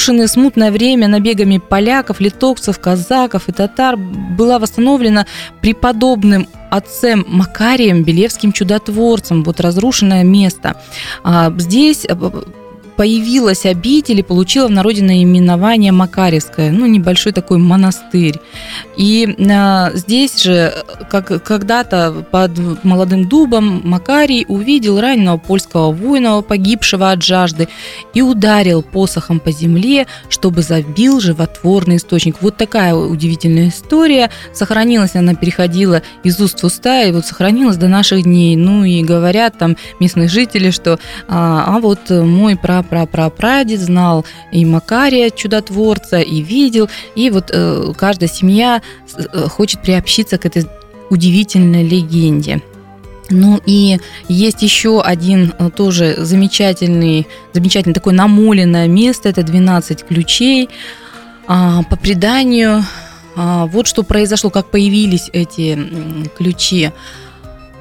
разрушенное 0.04 0.28
смутное 0.28 0.70
время 0.70 1.08
набегами 1.08 1.60
поляков, 1.60 2.20
литовцев, 2.20 2.78
казаков 2.78 3.48
и 3.48 3.54
татар 3.54 3.96
была 3.96 4.60
восстановлена 4.60 5.26
преподобным 5.62 6.50
отцем 6.70 7.26
Макарием 7.30 8.04
Белевским 8.04 8.52
чудотворцем, 8.52 9.44
вот 9.44 9.62
разрушенное 9.62 10.24
место. 10.24 10.76
А, 11.24 11.54
здесь 11.58 12.06
э, 12.06 12.16
появилась 12.96 13.66
обитель 13.66 14.20
и 14.20 14.24
получила 14.24 14.68
в 14.68 14.72
народе 14.72 15.04
наименование 15.04 15.92
Макаревская, 15.92 16.72
ну, 16.72 16.86
небольшой 16.86 17.34
такой 17.34 17.58
монастырь. 17.58 18.40
И 18.98 19.36
э, 19.38 19.92
здесь 19.96 20.42
же, 20.42 20.74
как 21.10 21.44
когда-то 21.44 22.26
под 22.32 22.84
молодым 22.84 23.28
дубом, 23.28 23.82
Макарий 23.84 24.46
увидел 24.48 25.00
раненого 25.00 25.38
польского 25.38 25.92
воина, 25.92 26.42
погибшего 26.42 27.12
от 27.12 27.24
жажды, 27.24 27.68
и 28.14 28.22
ударил 28.22 28.82
посохом 28.84 29.40
по 29.40 29.52
земле, 29.52 30.08
чтобы 30.30 30.62
забил 30.62 31.20
животворный 31.20 31.98
источник. 31.98 32.38
Вот 32.42 32.58
такая 32.58 32.94
удивительная 32.94 33.70
история. 33.70 34.30
Сохранилась 34.54 35.16
она, 35.16 35.36
переходила 35.36 36.02
из 36.24 36.40
уст 36.40 36.62
в 36.62 36.66
уста, 36.66 37.04
и 37.04 37.12
вот 37.12 37.26
сохранилась 37.26 37.78
до 37.78 37.88
наших 37.88 38.24
дней. 38.24 38.56
Ну 38.56 38.84
и 38.84 39.04
говорят 39.04 39.58
там 39.58 39.78
местные 40.00 40.28
жители, 40.28 40.70
что 40.70 41.00
а, 41.28 41.66
а 41.68 41.80
вот 41.80 42.10
мой 42.10 42.56
прапрадед 42.56 42.83
пра-пра-прадед 42.84 43.80
знал 43.80 44.26
и 44.52 44.66
Макария 44.66 45.30
чудотворца, 45.30 46.20
и 46.20 46.42
видел. 46.42 46.90
И 47.16 47.30
вот 47.30 47.50
э, 47.52 47.94
каждая 47.98 48.30
семья 48.30 48.82
э, 49.16 49.48
хочет 49.48 49.82
приобщиться 49.82 50.38
к 50.38 50.46
этой 50.46 50.66
удивительной 51.10 51.88
легенде. 51.88 52.62
Ну 53.30 53.60
и 53.66 54.00
есть 54.28 54.62
еще 54.62 55.02
один 55.02 55.54
э, 55.58 55.70
тоже 55.76 56.16
замечательный, 56.18 57.28
замечательный 57.54 57.94
такое 57.94 58.14
намоленное 58.14 58.88
место, 58.88 59.30
это 59.30 59.44
12 59.44 60.06
ключей. 60.06 60.70
А, 61.48 61.84
по 61.84 61.96
преданию, 61.96 62.84
а, 63.36 63.66
вот 63.66 63.88
что 63.88 64.04
произошло, 64.04 64.50
как 64.50 64.68
появились 64.68 65.30
эти 65.34 65.78
ключи 66.38 66.92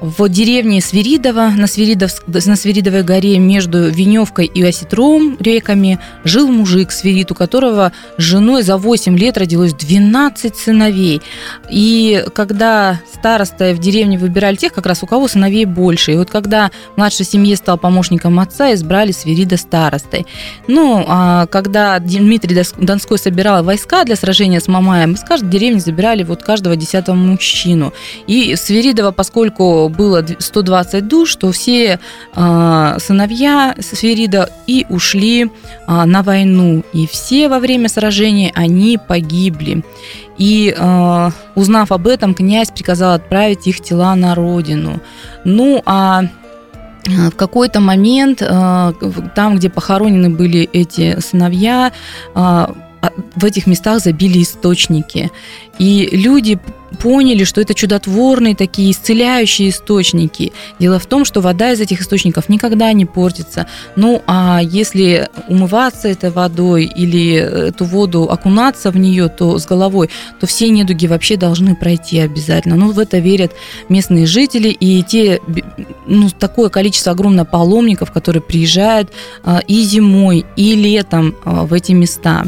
в 0.03 0.27
деревне 0.27 0.81
Свиридово 0.81 1.53
на, 1.55 1.65
Свиридов, 1.65 2.11
на 2.27 2.57
Свиридовой 2.57 3.03
горе 3.03 3.39
между 3.39 3.89
Веневкой 3.89 4.47
и 4.47 4.61
Осетром 4.61 5.37
реками 5.39 5.97
жил 6.25 6.49
мужик 6.49 6.91
Свирид, 6.91 7.31
у 7.31 7.35
которого 7.35 7.93
с 8.17 8.21
женой 8.21 8.63
за 8.63 8.77
8 8.77 9.17
лет 9.17 9.37
родилось 9.37 9.73
12 9.73 10.57
сыновей. 10.57 11.21
И 11.69 12.25
когда 12.35 12.99
староста 13.13 13.73
в 13.73 13.79
деревне 13.79 14.17
выбирали 14.17 14.57
тех, 14.57 14.73
как 14.73 14.85
раз 14.87 15.03
у 15.03 15.07
кого 15.07 15.29
сыновей 15.29 15.63
больше. 15.63 16.11
И 16.11 16.17
вот 16.17 16.29
когда 16.29 16.69
младшей 16.97 17.25
семье 17.25 17.55
стал 17.55 17.77
помощником 17.77 18.41
отца, 18.41 18.73
избрали 18.73 19.13
Свирида 19.13 19.55
старостой. 19.55 20.25
Ну, 20.67 21.05
а 21.07 21.45
когда 21.45 21.97
Дмитрий 21.99 22.61
Донской 22.77 23.17
собирал 23.17 23.63
войска 23.63 24.03
для 24.03 24.17
сражения 24.17 24.59
с 24.59 24.67
Мамаем, 24.67 25.13
из 25.13 25.21
каждой 25.21 25.49
деревни 25.49 25.79
забирали 25.79 26.23
вот 26.23 26.43
каждого 26.43 26.75
десятого 26.75 27.15
мужчину. 27.15 27.93
И 28.27 28.57
Свиридова, 28.57 29.11
поскольку 29.11 29.92
было 29.95 30.25
120 30.37 31.07
душ, 31.07 31.35
то 31.35 31.51
все 31.51 31.99
э, 32.35 32.97
сыновья 32.99 33.75
Сферида 33.79 34.49
и 34.67 34.85
ушли 34.89 35.43
э, 35.43 35.47
на 35.87 36.23
войну. 36.23 36.83
И 36.93 37.07
все 37.07 37.47
во 37.49 37.59
время 37.59 37.89
сражения 37.89 38.51
они 38.55 38.97
погибли. 38.97 39.83
И 40.37 40.75
э, 40.75 41.31
узнав 41.55 41.91
об 41.91 42.07
этом, 42.07 42.33
князь 42.33 42.71
приказал 42.71 43.13
отправить 43.13 43.67
их 43.67 43.81
тела 43.81 44.15
на 44.15 44.35
родину. 44.35 45.01
Ну, 45.45 45.81
а 45.85 46.23
в 47.05 47.31
какой-то 47.31 47.81
момент, 47.81 48.39
там, 48.39 49.57
где 49.57 49.69
похоронены 49.69 50.29
были 50.29 50.69
эти 50.71 51.19
сыновья, 51.19 51.91
в 53.35 53.43
этих 53.43 53.67
местах 53.67 53.99
забили 53.99 54.41
источники. 54.41 55.29
И 55.79 56.09
люди 56.11 56.59
поняли, 56.99 57.43
что 57.43 57.61
это 57.61 57.73
чудотворные 57.73 58.55
такие 58.55 58.91
исцеляющие 58.91 59.69
источники. 59.69 60.53
Дело 60.79 60.99
в 60.99 61.05
том, 61.05 61.25
что 61.25 61.41
вода 61.41 61.71
из 61.71 61.81
этих 61.81 62.01
источников 62.01 62.49
никогда 62.49 62.93
не 62.93 63.05
портится. 63.05 63.67
Ну, 63.95 64.21
а 64.27 64.61
если 64.63 65.27
умываться 65.47 66.07
этой 66.07 66.29
водой 66.29 66.85
или 66.85 67.33
эту 67.33 67.85
воду 67.85 68.29
окунаться 68.29 68.91
в 68.91 68.97
нее, 68.97 69.27
то 69.27 69.57
с 69.57 69.65
головой, 69.65 70.09
то 70.39 70.47
все 70.47 70.69
недуги 70.69 71.07
вообще 71.07 71.35
должны 71.35 71.75
пройти 71.75 72.19
обязательно. 72.19 72.75
Ну, 72.75 72.91
в 72.91 72.99
это 72.99 73.19
верят 73.19 73.51
местные 73.89 74.25
жители 74.25 74.69
и 74.69 75.03
те, 75.03 75.41
ну, 76.05 76.29
такое 76.29 76.69
количество 76.69 77.11
огромное 77.11 77.45
паломников, 77.45 78.11
которые 78.11 78.41
приезжают 78.41 79.11
а, 79.43 79.59
и 79.67 79.81
зимой, 79.83 80.45
и 80.55 80.75
летом 80.75 81.35
а, 81.43 81.65
в 81.65 81.73
эти 81.73 81.91
места. 81.91 82.45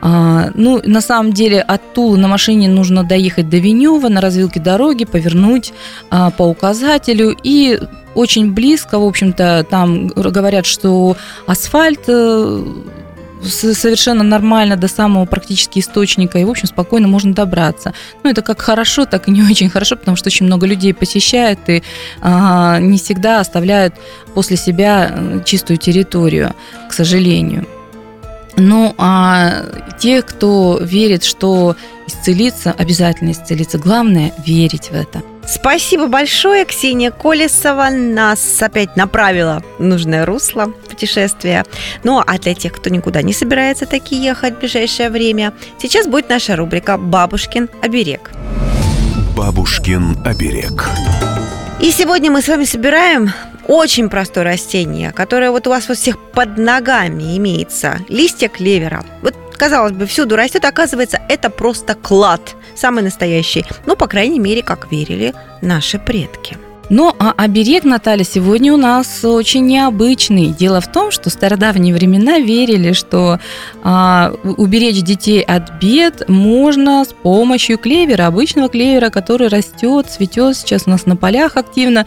А, 0.00 0.50
ну, 0.54 0.80
на 0.84 1.00
самом 1.00 1.32
деле 1.32 1.60
от 1.60 1.92
Тулы 1.94 2.16
на 2.16 2.26
машине 2.26 2.61
нужно 2.68 3.04
доехать 3.04 3.48
до 3.48 3.58
Вени, 3.58 3.82
Вишнева 3.82 4.08
на 4.08 4.20
развилке 4.20 4.60
дороги 4.60 5.04
повернуть 5.04 5.72
а, 6.10 6.30
по 6.30 6.42
указателю 6.42 7.36
и 7.42 7.80
очень 8.14 8.52
близко, 8.52 8.98
в 8.98 9.04
общем-то, 9.04 9.66
там 9.68 10.08
говорят, 10.08 10.66
что 10.66 11.16
асфальт 11.46 12.00
э, 12.08 12.64
совершенно 13.42 14.22
нормально 14.22 14.76
до 14.76 14.86
самого 14.86 15.24
практически 15.24 15.78
источника, 15.78 16.38
и, 16.38 16.44
в 16.44 16.50
общем, 16.50 16.68
спокойно 16.68 17.08
можно 17.08 17.32
добраться. 17.32 17.94
Ну, 18.22 18.30
это 18.30 18.42
как 18.42 18.60
хорошо, 18.60 19.06
так 19.06 19.28
и 19.28 19.30
не 19.30 19.42
очень 19.50 19.70
хорошо, 19.70 19.96
потому 19.96 20.16
что 20.16 20.28
очень 20.28 20.46
много 20.46 20.66
людей 20.66 20.92
посещают 20.92 21.60
и 21.68 21.82
а, 22.20 22.78
не 22.78 22.98
всегда 22.98 23.40
оставляют 23.40 23.94
после 24.34 24.56
себя 24.56 25.10
э, 25.10 25.40
чистую 25.44 25.78
территорию, 25.78 26.54
к 26.90 26.92
сожалению. 26.92 27.66
Ну, 28.56 28.94
а 28.98 29.64
те, 29.98 30.20
кто 30.20 30.78
верит, 30.82 31.24
что 31.24 31.76
исцелиться, 32.12 32.74
обязательно 32.76 33.32
исцелиться. 33.32 33.78
Главное– 33.78 34.32
верить 34.46 34.90
в 34.90 34.94
это. 34.94 35.22
Спасибо 35.46 36.06
большое, 36.06 36.64
Ксения 36.64 37.10
Колесова 37.10 37.90
нас 37.90 38.62
опять 38.62 38.96
направила 38.96 39.62
в 39.78 39.82
нужное 39.82 40.24
русло 40.24 40.66
путешествия. 40.88 41.64
Ну, 42.04 42.22
а 42.24 42.38
для 42.38 42.54
тех, 42.54 42.72
кто 42.72 42.90
никуда 42.90 43.22
не 43.22 43.32
собирается 43.32 43.86
таки 43.86 44.14
ехать 44.14 44.54
в 44.54 44.58
ближайшее 44.60 45.10
время, 45.10 45.52
сейчас 45.80 46.06
будет 46.06 46.28
наша 46.28 46.54
рубрика 46.54 46.96
«Бабушкин 46.96 47.68
оберег». 47.82 48.30
«Бабушкин 49.36 50.18
оберег». 50.24 50.88
И 51.80 51.90
сегодня 51.90 52.30
мы 52.30 52.42
с 52.42 52.48
вами 52.48 52.64
собираем 52.64 53.32
очень 53.72 54.10
простое 54.10 54.44
растение, 54.44 55.12
которое 55.12 55.50
вот 55.50 55.66
у 55.66 55.70
вас 55.70 55.88
вот 55.88 55.96
всех 55.96 56.18
под 56.18 56.58
ногами 56.58 57.38
имеется. 57.38 57.98
Листья 58.08 58.48
клевера. 58.48 59.02
Вот 59.22 59.34
казалось 59.56 59.92
бы, 59.92 60.04
всюду 60.06 60.36
растет, 60.36 60.64
оказывается, 60.64 61.20
это 61.28 61.48
просто 61.48 61.94
клад, 61.94 62.54
самый 62.74 63.02
настоящий. 63.02 63.64
Ну, 63.86 63.96
по 63.96 64.08
крайней 64.08 64.38
мере, 64.38 64.62
как 64.62 64.92
верили 64.92 65.32
наши 65.62 65.98
предки. 65.98 66.58
Ну, 66.90 67.14
а 67.18 67.32
оберег, 67.34 67.84
Наталья, 67.84 68.24
сегодня 68.24 68.74
у 68.74 68.76
нас 68.76 69.24
очень 69.24 69.64
необычный. 69.64 70.48
Дело 70.48 70.82
в 70.82 70.92
том, 70.92 71.10
что 71.10 71.30
в 71.30 71.32
стародавние 71.32 71.94
времена 71.94 72.40
верили, 72.40 72.92
что 72.92 73.38
а, 73.82 74.34
уберечь 74.44 75.00
детей 75.02 75.40
от 75.40 75.80
бед 75.80 76.28
можно 76.28 77.02
с 77.04 77.14
помощью 77.14 77.78
клевера, 77.78 78.26
обычного 78.26 78.68
клевера, 78.68 79.08
который 79.08 79.48
растет, 79.48 80.10
цветет 80.10 80.58
сейчас 80.58 80.82
у 80.86 80.90
нас 80.90 81.06
на 81.06 81.16
полях 81.16 81.56
активно. 81.56 82.04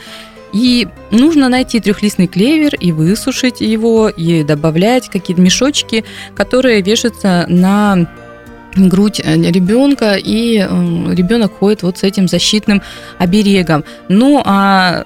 И 0.55 0.87
нужно 1.11 1.49
найти 1.49 1.81
трехлистный 1.81 2.27
клевер 2.27 2.75
и 2.75 2.93
высушить 2.93 3.59
его, 3.59 4.07
и 4.07 4.41
добавлять 4.41 5.09
какие-то 5.09 5.41
мешочки, 5.41 6.05
которые 6.33 6.81
вешаются 6.81 7.45
на 7.49 8.07
грудь 8.73 9.19
э, 9.21 9.35
ребенка, 9.35 10.15
и 10.15 10.59
э, 10.59 10.65
ребенок 11.13 11.57
ходит 11.59 11.83
вот 11.83 11.97
с 11.97 12.03
этим 12.03 12.29
защитным 12.29 12.81
оберегом. 13.17 13.83
Ну, 14.07 14.41
а 14.45 15.03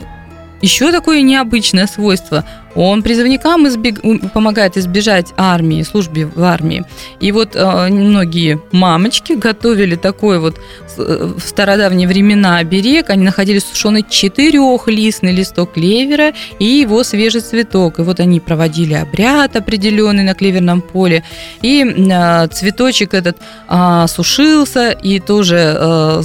еще 0.61 0.91
такое 0.91 1.23
необычное 1.23 1.87
свойство. 1.87 2.45
Он 2.75 3.01
призывникам 3.01 3.67
избег... 3.67 4.01
помогает 4.33 4.77
избежать 4.77 5.33
армии, 5.37 5.83
службе 5.83 6.25
в 6.25 6.41
армии. 6.43 6.85
И 7.19 7.31
вот 7.31 7.55
э, 7.55 7.87
многие 7.89 8.59
мамочки 8.71 9.33
готовили 9.33 9.95
такой 9.95 10.39
вот 10.39 10.59
э, 10.97 11.33
в 11.37 11.41
стародавние 11.41 12.07
времена 12.07 12.57
оберег. 12.57 13.09
Они 13.09 13.23
находили 13.23 13.59
сушеный 13.59 14.05
четырехлистный 14.07 15.31
листок 15.31 15.73
клевера 15.73 16.33
и 16.59 16.65
его 16.65 17.03
свежий 17.03 17.41
цветок. 17.41 17.99
И 17.99 18.03
вот 18.03 18.19
они 18.19 18.39
проводили 18.39 18.93
обряд 18.93 19.55
определенный 19.55 20.23
на 20.23 20.35
клеверном 20.35 20.81
поле. 20.81 21.23
И 21.61 21.83
э, 21.83 22.47
цветочек 22.47 23.13
этот 23.13 23.37
э, 23.67 24.05
сушился 24.07 24.91
и 24.91 25.19
тоже 25.19 25.75
э, 25.79 26.21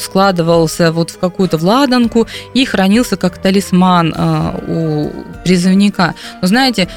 складывался 0.00 0.90
вот 0.92 1.10
в 1.10 1.18
какую-то 1.18 1.58
владанку 1.58 2.26
и 2.54 2.64
хранился 2.64 3.16
как 3.16 3.38
талисман 3.38 4.14
э, 4.16 4.52
у 4.68 5.10
призывника 5.44 5.81
наверняка. 5.82 6.14
Но 6.40 6.48
знаете, 6.48 6.88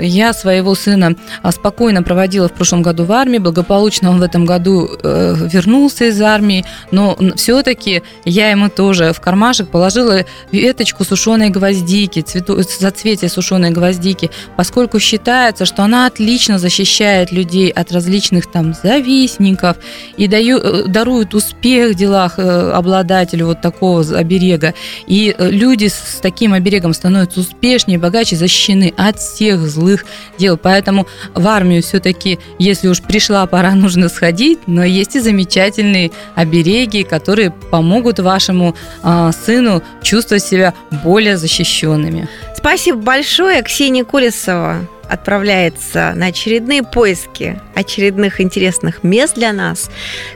я 0.00 0.32
своего 0.32 0.74
сына 0.74 1.14
а, 1.42 1.52
спокойно 1.52 2.02
проводила 2.02 2.48
в 2.48 2.52
прошлом 2.52 2.82
году 2.82 3.04
в 3.04 3.12
армии, 3.12 3.38
благополучно 3.38 4.10
он 4.10 4.18
в 4.18 4.22
этом 4.22 4.44
году 4.44 4.88
э, 5.02 5.34
вернулся 5.52 6.06
из 6.06 6.20
армии, 6.20 6.64
но 6.90 7.16
все-таки 7.36 8.02
я 8.24 8.50
ему 8.50 8.68
тоже 8.68 9.12
в 9.12 9.20
кармашек 9.20 9.68
положила 9.68 10.24
веточку 10.52 11.04
сушеной 11.04 11.50
гвоздики, 11.50 12.20
цвету, 12.20 12.62
зацветие 12.62 13.28
сушеной 13.28 13.70
гвоздики, 13.70 14.30
поскольку 14.56 14.98
считается, 15.00 15.64
что 15.64 15.82
она 15.82 16.06
отлично 16.06 16.58
защищает 16.58 17.32
людей 17.32 17.70
от 17.70 17.92
различных 17.92 18.50
там 18.50 18.74
завистников 18.74 19.76
и 20.16 20.28
даю, 20.28 20.58
э, 20.58 20.84
дарует 20.88 21.34
успех 21.34 21.92
в 21.92 21.94
делах 21.94 22.38
э, 22.38 22.70
обладателю 22.72 23.46
вот 23.46 23.60
такого 23.60 24.02
оберега. 24.16 24.74
И 25.06 25.34
люди 25.38 25.86
с 25.86 26.18
таким 26.20 26.52
оберегом 26.52 26.92
становятся 26.92 27.40
успешнее, 27.40 27.98
богаче, 27.98 28.25
задачи 28.26 28.34
защищены 28.34 28.92
от 28.96 29.18
всех 29.18 29.60
злых 29.60 30.04
дел. 30.38 30.56
Поэтому 30.56 31.06
в 31.34 31.46
армию 31.46 31.82
все-таки, 31.82 32.38
если 32.58 32.88
уж 32.88 33.02
пришла 33.02 33.46
пора, 33.46 33.74
нужно 33.74 34.08
сходить, 34.08 34.58
но 34.66 34.84
есть 34.84 35.16
и 35.16 35.20
замечательные 35.20 36.10
обереги, 36.34 37.04
которые 37.04 37.50
помогут 37.50 38.18
вашему 38.18 38.74
э, 39.02 39.30
сыну 39.44 39.82
чувствовать 40.02 40.44
себя 40.44 40.74
более 41.04 41.36
защищенными. 41.36 42.28
Спасибо 42.56 42.98
большое, 42.98 43.62
Ксения 43.62 44.04
Колесова 44.04 44.88
отправляется 45.08 46.14
на 46.16 46.26
очередные 46.26 46.82
поиски 46.82 47.60
очередных 47.74 48.40
интересных 48.40 49.04
мест 49.04 49.36
для 49.36 49.52
нас 49.52 49.88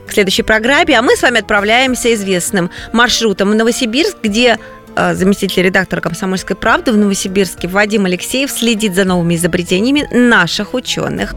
к 0.06 0.12
следующей 0.12 0.42
программе, 0.42 0.96
а 0.96 1.02
мы 1.02 1.16
с 1.16 1.22
вами 1.22 1.40
отправляемся 1.40 2.14
известным 2.14 2.70
маршрутом 2.92 3.50
в 3.50 3.54
Новосибирск, 3.54 4.18
где 4.22 4.58
заместитель 4.96 5.62
редактора 5.62 6.00
«Комсомольской 6.00 6.56
правды» 6.56 6.92
в 6.92 6.96
Новосибирске 6.96 7.68
Вадим 7.68 8.06
Алексеев 8.06 8.50
следит 8.50 8.94
за 8.94 9.04
новыми 9.04 9.34
изобретениями 9.34 10.08
наших 10.10 10.74
ученых. 10.74 11.34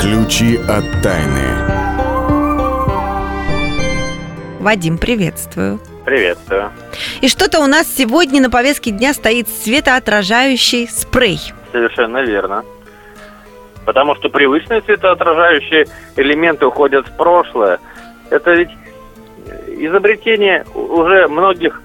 Ключи 0.00 0.56
от 0.68 0.84
тайны. 1.02 1.68
Вадим, 4.60 4.98
приветствую. 4.98 5.80
Приветствую. 6.04 6.72
И 7.20 7.28
что-то 7.28 7.60
у 7.60 7.66
нас 7.66 7.86
сегодня 7.94 8.40
на 8.40 8.50
повестке 8.50 8.90
дня 8.90 9.12
стоит 9.12 9.48
светоотражающий 9.48 10.88
спрей. 10.88 11.38
Совершенно 11.72 12.22
верно. 12.22 12.64
Потому 13.84 14.14
что 14.16 14.28
привычные 14.28 14.82
светоотражающие 14.82 15.86
элементы 16.16 16.66
уходят 16.66 17.06
в 17.06 17.16
прошлое. 17.16 17.78
Это 18.30 18.52
ведь 18.52 18.70
изобретение 19.86 20.64
уже 20.74 21.28
многих 21.28 21.80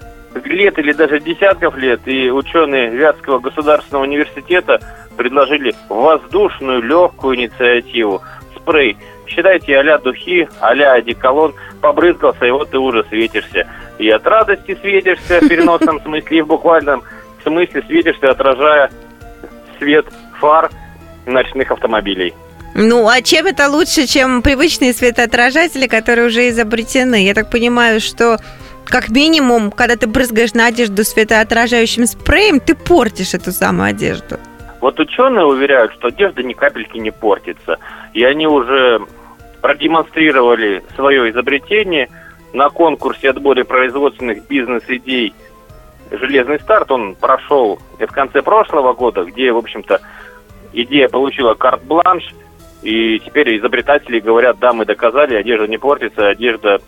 лет 0.46 0.78
или 0.80 0.94
даже 0.94 1.20
десятков 1.20 1.78
лет, 1.78 2.02
и 2.06 2.32
ученые 2.32 2.90
Вятского 2.90 3.40
государственного 3.40 4.04
университета 4.04 4.80
предложили 5.16 5.74
воздушную 5.90 6.82
легкую 6.82 7.38
инициативу 7.38 8.22
спрей. 8.56 8.98
Считайте 9.28 9.78
а-ля 9.78 9.98
духи, 9.98 10.48
а-ля 10.60 10.94
одеколон, 10.94 11.54
побрызгался, 11.82 12.46
и 12.46 12.52
вот 12.52 12.72
ты 12.72 12.78
уже 12.78 13.04
светишься. 13.06 13.68
И 14.00 14.10
от 14.10 14.26
радости 14.26 14.78
светишься 14.82 15.40
в 15.40 15.48
переносном 15.48 16.02
смысле, 16.04 16.38
и 16.38 16.42
в 16.42 16.48
буквальном 16.48 17.04
смысле 17.44 17.84
светишься, 17.84 18.32
отражая 18.32 18.92
свет 19.78 20.06
фар 20.40 20.70
ночных 21.26 21.72
автомобилей. 21.72 22.34
Ну, 22.76 23.08
а 23.08 23.22
чем 23.22 23.46
это 23.46 23.70
лучше, 23.70 24.08
чем 24.08 24.42
привычные 24.42 24.94
светоотражатели, 24.94 25.88
которые 25.88 26.28
уже 26.28 26.50
изобретены? 26.50 27.24
Я 27.24 27.36
так 27.36 27.52
понимаю, 27.52 28.00
что 28.02 28.38
как 28.86 29.10
минимум, 29.10 29.72
когда 29.72 29.96
ты 29.96 30.08
брызгаешь 30.08 30.54
на 30.54 30.68
одежду 30.68 31.04
светоотражающим 31.04 32.08
спреем, 32.08 32.60
ты 32.60 32.76
портишь 32.76 33.36
эту 33.36 33.52
самую 33.52 33.90
одежду. 33.90 34.38
Вот 34.82 35.00
ученые 35.00 35.46
уверяют, 35.46 35.94
что 35.94 36.08
одежда 36.08 36.42
ни 36.42 36.54
капельки 36.54 36.98
не 36.98 37.12
портится. 37.12 37.78
И 38.14 38.24
они 38.24 38.48
уже 38.48 39.02
продемонстрировали 39.62 40.84
свое 40.96 41.30
изобретение 41.30 42.10
на 42.54 42.70
конкурсе 42.70 43.30
отбора 43.30 43.64
производственных 43.64 44.48
бизнес-идей 44.48 45.34
«Железный 46.12 46.60
старт». 46.60 46.92
Он 46.92 47.16
прошел 47.16 47.80
в 48.00 48.08
конце 48.08 48.42
прошлого 48.42 48.94
года, 48.94 49.24
где, 49.24 49.52
в 49.52 49.58
общем-то, 49.58 50.02
идея 50.74 51.08
получила 51.08 51.54
карт-бланш– 51.54 52.34
и 52.84 53.20
теперь 53.20 53.58
изобретатели 53.58 54.20
говорят, 54.20 54.60
да, 54.60 54.74
мы 54.74 54.86
доказали, 54.86 55.36
одежда 55.36 55.68
не 55.68 55.78
портится, 55.78 56.28
одежда 56.28 56.80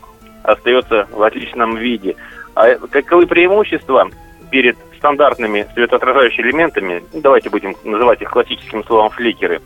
остается 0.43 1.07
в 1.11 1.23
отличном 1.23 1.77
виде. 1.77 2.15
А 2.53 2.75
каковы 2.75 3.25
преимущества 3.27 4.09
перед 4.51 4.77
стандартными 4.97 5.67
светоотражающими 5.73 6.47
элементами, 6.47 7.03
давайте 7.13 7.49
будем 7.49 7.75
называть 7.83 8.21
их 8.21 8.29
классическим 8.29 8.83
словом 8.83 9.09
фликеры. 9.09 9.61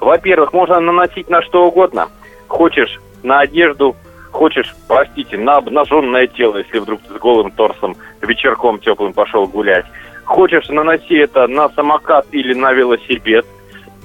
Во-первых, 0.00 0.52
можно 0.52 0.80
наносить 0.80 1.28
на 1.28 1.42
что 1.42 1.66
угодно. 1.66 2.08
Хочешь 2.46 2.98
на 3.22 3.40
одежду, 3.40 3.94
хочешь, 4.30 4.74
простите, 4.86 5.36
на 5.36 5.56
обнаженное 5.56 6.28
тело, 6.28 6.58
если 6.58 6.78
вдруг 6.78 7.00
с 7.08 7.12
голым 7.18 7.50
торсом 7.50 7.96
вечерком 8.22 8.78
теплым 8.78 9.12
пошел 9.12 9.46
гулять. 9.46 9.84
Хочешь, 10.24 10.68
наноси 10.68 11.16
это 11.16 11.46
на 11.46 11.68
самокат 11.70 12.26
или 12.32 12.54
на 12.54 12.72
велосипед– 12.72 13.44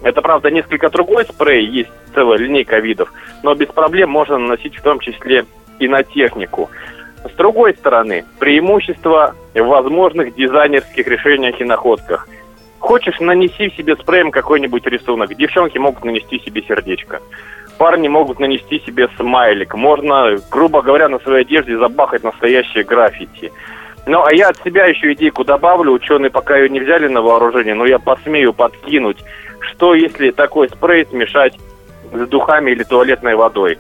это, 0.04 0.22
правда, 0.22 0.52
несколько 0.52 0.90
другой 0.90 1.26
спрей, 1.26 1.66
есть 1.66 1.90
целая 2.14 2.38
линейка 2.38 2.80
видов, 2.80 3.12
но 3.42 3.56
без 3.56 3.68
проблем 3.68 4.10
можно 4.10 4.38
наносить 4.38 4.76
в 4.76 4.82
том 4.82 5.00
числе 5.00 5.46
и 5.80 5.88
на 5.88 6.04
технику. 6.04 6.70
С 7.24 7.36
другой 7.36 7.74
стороны, 7.74 8.26
преимущество 8.38 9.34
в 9.54 9.64
возможных 9.64 10.36
дизайнерских 10.36 11.08
решениях 11.08 11.60
и 11.62 11.64
находках. 11.64 12.28
Хочешь, 12.80 13.22
нанеси 13.22 13.70
себе 13.78 13.96
спреем 13.96 14.30
какой-нибудь 14.30 14.86
рисунок. 14.88 15.34
Девчонки 15.36 15.78
могут 15.78 16.04
нанести 16.04 16.40
себе 16.40 16.62
сердечко. 16.64 17.22
Парни 17.78 18.10
могут 18.10 18.40
нанести 18.40 18.82
себе 18.86 19.08
смайлик. 19.16 19.74
Можно, 19.74 20.38
грубо 20.52 20.82
говоря, 20.82 21.08
на 21.08 21.20
своей 21.20 21.46
одежде 21.46 21.78
забахать 21.78 22.26
настоящие 22.26 22.84
граффити. 22.84 23.54
Ну, 24.06 24.22
а 24.22 24.34
я 24.34 24.50
от 24.50 24.58
себя 24.64 24.86
еще 24.86 25.14
идейку 25.14 25.46
добавлю. 25.46 25.94
Ученые 25.94 26.30
пока 26.30 26.58
ее 26.58 26.68
не 26.68 26.82
взяли 26.82 27.08
на 27.08 27.22
вооружение, 27.22 27.74
но 27.74 27.86
я 27.86 28.00
посмею 28.00 28.52
подкинуть 28.52 29.24
что 29.72 29.96
если 29.96 30.32
такой 30.32 30.70
спрей 30.70 31.06
смешать 31.06 31.58
с 32.14 32.28
духами 32.28 32.72
или 32.72 32.84
туалетной 32.84 33.36
водой? 33.36 33.78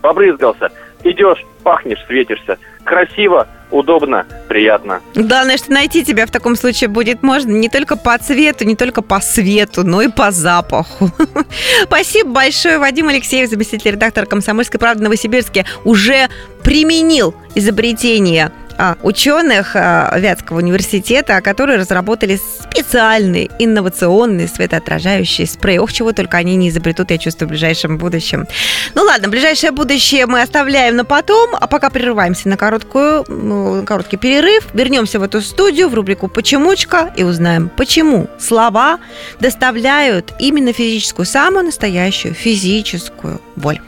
Побрызгался, 0.00 0.70
идешь, 1.02 1.44
пахнешь, 1.62 2.04
светишься. 2.06 2.58
Красиво, 2.84 3.48
удобно, 3.70 4.26
приятно. 4.48 5.00
Главное, 5.14 5.56
что 5.56 5.72
найти 5.72 6.04
тебя 6.04 6.26
в 6.26 6.30
таком 6.30 6.56
случае 6.56 6.88
будет 6.88 7.22
можно 7.22 7.50
не 7.50 7.70
только 7.70 7.96
по 7.96 8.16
цвету, 8.18 8.64
не 8.64 8.76
только 8.76 9.00
по 9.00 9.20
свету, 9.20 9.84
но 9.84 10.02
и 10.02 10.08
по 10.08 10.30
запаху. 10.30 11.10
Спасибо 11.84 12.30
большое, 12.30 12.78
Вадим 12.78 13.08
Алексеев, 13.08 13.48
заместитель 13.48 13.92
редактора 13.92 14.26
«Комсомольской 14.26 14.78
правды» 14.78 15.02
Новосибирске, 15.04 15.64
уже 15.84 16.28
применил 16.62 17.34
изобретение 17.54 18.52
ученых 19.02 19.72
а, 19.74 20.14
Вятского 20.18 20.58
университета, 20.58 21.40
которые 21.40 21.78
разработали 21.78 22.38
специальный 22.60 23.50
инновационный 23.58 24.48
светоотражающий 24.48 25.46
спрей. 25.46 25.78
Ох, 25.78 25.92
чего 25.92 26.12
только 26.12 26.36
они 26.36 26.56
не 26.56 26.68
изобретут, 26.68 27.10
я 27.10 27.18
чувствую, 27.18 27.48
в 27.48 27.50
ближайшем 27.50 27.98
будущем. 27.98 28.46
Ну 28.94 29.02
ладно, 29.02 29.28
ближайшее 29.28 29.70
будущее 29.70 30.26
мы 30.26 30.42
оставляем 30.42 30.96
на 30.96 31.04
потом, 31.04 31.50
а 31.54 31.66
пока 31.66 31.90
прерываемся 31.90 32.48
на, 32.48 32.56
короткую, 32.56 33.24
ну, 33.28 33.76
на 33.76 33.86
короткий 33.86 34.16
перерыв. 34.16 34.68
Вернемся 34.74 35.18
в 35.18 35.22
эту 35.22 35.40
студию, 35.40 35.88
в 35.88 35.94
рубрику 35.94 36.28
«Почемучка» 36.28 37.12
и 37.16 37.22
узнаем, 37.22 37.70
почему 37.76 38.28
слова 38.38 38.98
доставляют 39.40 40.32
именно 40.38 40.72
физическую, 40.72 41.26
самую 41.26 41.66
настоящую 41.66 42.34
физическую 42.34 43.40
боль. 43.56 43.80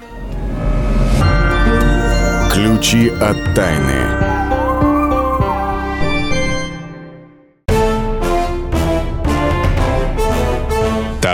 Ключи 2.53 3.11
от 3.21 3.37
тайны. 3.55 4.16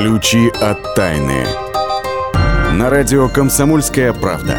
Ключи 0.00 0.48
от 0.60 0.94
тайны. 0.94 1.44
На 2.72 2.88
радио 2.88 3.28
«Комсомольская 3.28 4.12
правда». 4.12 4.56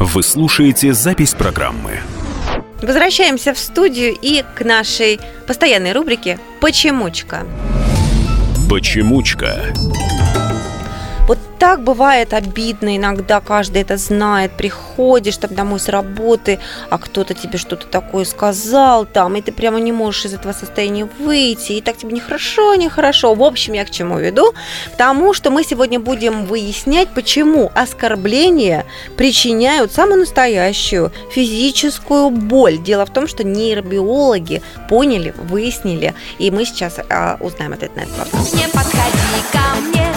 Вы 0.00 0.22
слушаете 0.24 0.92
запись 0.92 1.34
программы. 1.34 2.00
Возвращаемся 2.82 3.54
в 3.54 3.58
студию 3.60 4.16
и 4.20 4.42
к 4.56 4.64
нашей 4.64 5.20
постоянной 5.46 5.92
рубрике 5.92 6.40
«Почемучка». 6.58 7.46
Почемучка. 8.68 9.72
Так 11.60 11.82
бывает 11.82 12.32
обидно, 12.32 12.96
иногда 12.96 13.42
каждый 13.42 13.82
это 13.82 13.98
знает, 13.98 14.52
приходишь 14.52 15.36
там 15.36 15.54
домой 15.54 15.78
с 15.78 15.90
работы, 15.90 16.58
а 16.88 16.96
кто-то 16.96 17.34
тебе 17.34 17.58
что-то 17.58 17.86
такое 17.86 18.24
сказал 18.24 19.04
там, 19.04 19.36
и 19.36 19.42
ты 19.42 19.52
прямо 19.52 19.78
не 19.78 19.92
можешь 19.92 20.24
из 20.24 20.32
этого 20.32 20.54
состояния 20.54 21.06
выйти, 21.18 21.72
и 21.72 21.82
так 21.82 21.98
тебе 21.98 22.14
нехорошо, 22.14 22.74
нехорошо. 22.76 23.34
В 23.34 23.42
общем, 23.42 23.74
я 23.74 23.84
к 23.84 23.90
чему 23.90 24.18
веду? 24.18 24.54
К 24.94 24.96
тому, 24.96 25.34
что 25.34 25.50
мы 25.50 25.62
сегодня 25.62 26.00
будем 26.00 26.46
выяснять, 26.46 27.10
почему 27.10 27.70
оскорбления 27.74 28.86
причиняют 29.18 29.92
самую 29.92 30.20
настоящую 30.20 31.12
физическую 31.30 32.30
боль. 32.30 32.78
Дело 32.78 33.04
в 33.04 33.10
том, 33.10 33.28
что 33.28 33.44
нейробиологи 33.44 34.62
поняли, 34.88 35.34
выяснили, 35.36 36.14
и 36.38 36.50
мы 36.50 36.64
сейчас 36.64 36.94
а, 37.10 37.36
узнаем 37.38 37.74
ответ 37.74 37.94
на 37.96 38.00
этот 38.00 38.16
вопрос. 38.16 38.54
Не 38.54 38.66
подходи 38.68 39.42
ко 39.52 39.58
мне, 39.82 40.09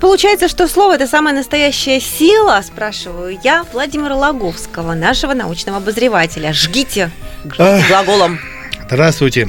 получается, 0.00 0.48
что 0.48 0.66
слово– 0.66 0.94
это 0.96 1.06
самая 1.06 1.34
настоящая 1.34 2.00
сила, 2.00 2.60
спрашиваю 2.66 3.38
я 3.42 3.64
Владимира 3.72 4.16
Логовского, 4.16 4.94
нашего 4.94 5.34
научного 5.34 5.78
обозревателя. 5.78 6.52
Жгите, 6.52 7.10
Ах. 7.58 7.86
глаголом. 7.88 8.40
Здравствуйте. 8.86 9.48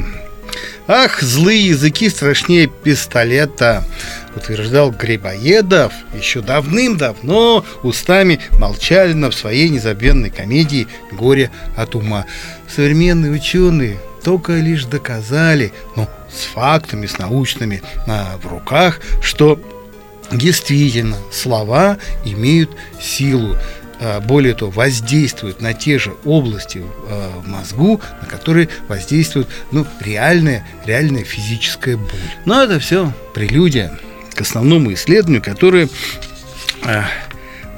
Ах, 0.87 1.21
злые 1.21 1.67
языки 1.67 2.09
страшнее 2.09 2.67
пистолета, 2.67 3.83
утверждал 4.35 4.91
Грибоедов 4.91 5.93
еще 6.13 6.41
давным-давно 6.41 7.65
устами 7.83 8.41
Молчалина 8.59 9.29
в 9.31 9.35
своей 9.35 9.69
незабвенной 9.69 10.29
комедии 10.29 10.87
«Горе 11.11 11.49
от 11.77 11.95
ума». 11.95 12.25
Современные 12.67 13.31
ученые 13.31 13.99
только 14.23 14.53
лишь 14.53 14.85
доказали, 14.85 15.73
ну, 15.95 16.07
с 16.33 16.43
фактами, 16.53 17.05
с 17.05 17.17
научными 17.17 17.81
а, 18.07 18.37
в 18.41 18.47
руках, 18.47 18.99
что 19.21 19.59
действительно 20.31 21.17
слова 21.31 21.97
имеют 22.25 22.71
силу 22.99 23.57
а, 24.03 24.19
более 24.19 24.55
того, 24.55 24.71
воздействуют 24.71 25.61
на 25.61 25.73
те 25.73 25.99
же 25.99 26.15
области 26.25 26.81
а, 27.07 27.39
в 27.39 27.47
мозгу, 27.47 28.01
на 28.19 28.27
которые 28.27 28.67
воздействует 28.87 29.47
ну, 29.71 29.85
реальная, 29.99 30.67
реальная 30.85 31.23
физическая 31.23 31.97
боль. 31.97 32.09
Но 32.45 32.63
это 32.63 32.79
все 32.79 33.13
прелюдия 33.35 33.99
к 34.33 34.41
основному 34.41 34.91
исследованию, 34.93 35.43
которое 35.43 35.87
а, 36.83 37.05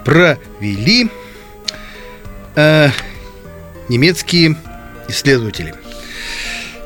провели 0.06 1.10
немецкие 3.90 4.56
исследователи. 5.08 5.74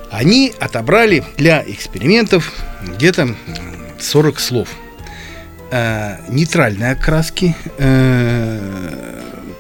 Они 0.10 0.54
отобрали 0.62 1.26
для 1.36 1.62
экспериментов 1.68 2.54
где-то 2.82 3.24
м, 3.24 3.38
40 4.00 4.40
слов 4.40 4.70
э, 5.72 6.18
нейтральной 6.30 6.92
окраски, 6.92 7.56
э, 7.78 8.60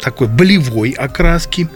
такой 0.01 0.27
болевой 0.27 0.91
окраски, 0.91 1.67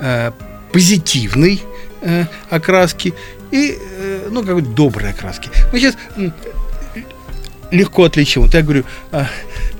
э, 0.00 0.32
позитивной 0.72 1.62
э, 2.02 2.24
окраски 2.50 3.14
и, 3.50 3.78
э, 3.78 4.28
ну, 4.30 4.42
какой-то 4.42 4.68
доброй 4.68 5.10
окраски. 5.10 5.50
Мы 5.72 5.80
сейчас 5.80 5.96
м, 6.16 6.32
легко 7.70 8.04
отличим. 8.04 8.42
Вот 8.42 8.54
я 8.54 8.62
говорю, 8.62 8.84
а, 9.12 9.26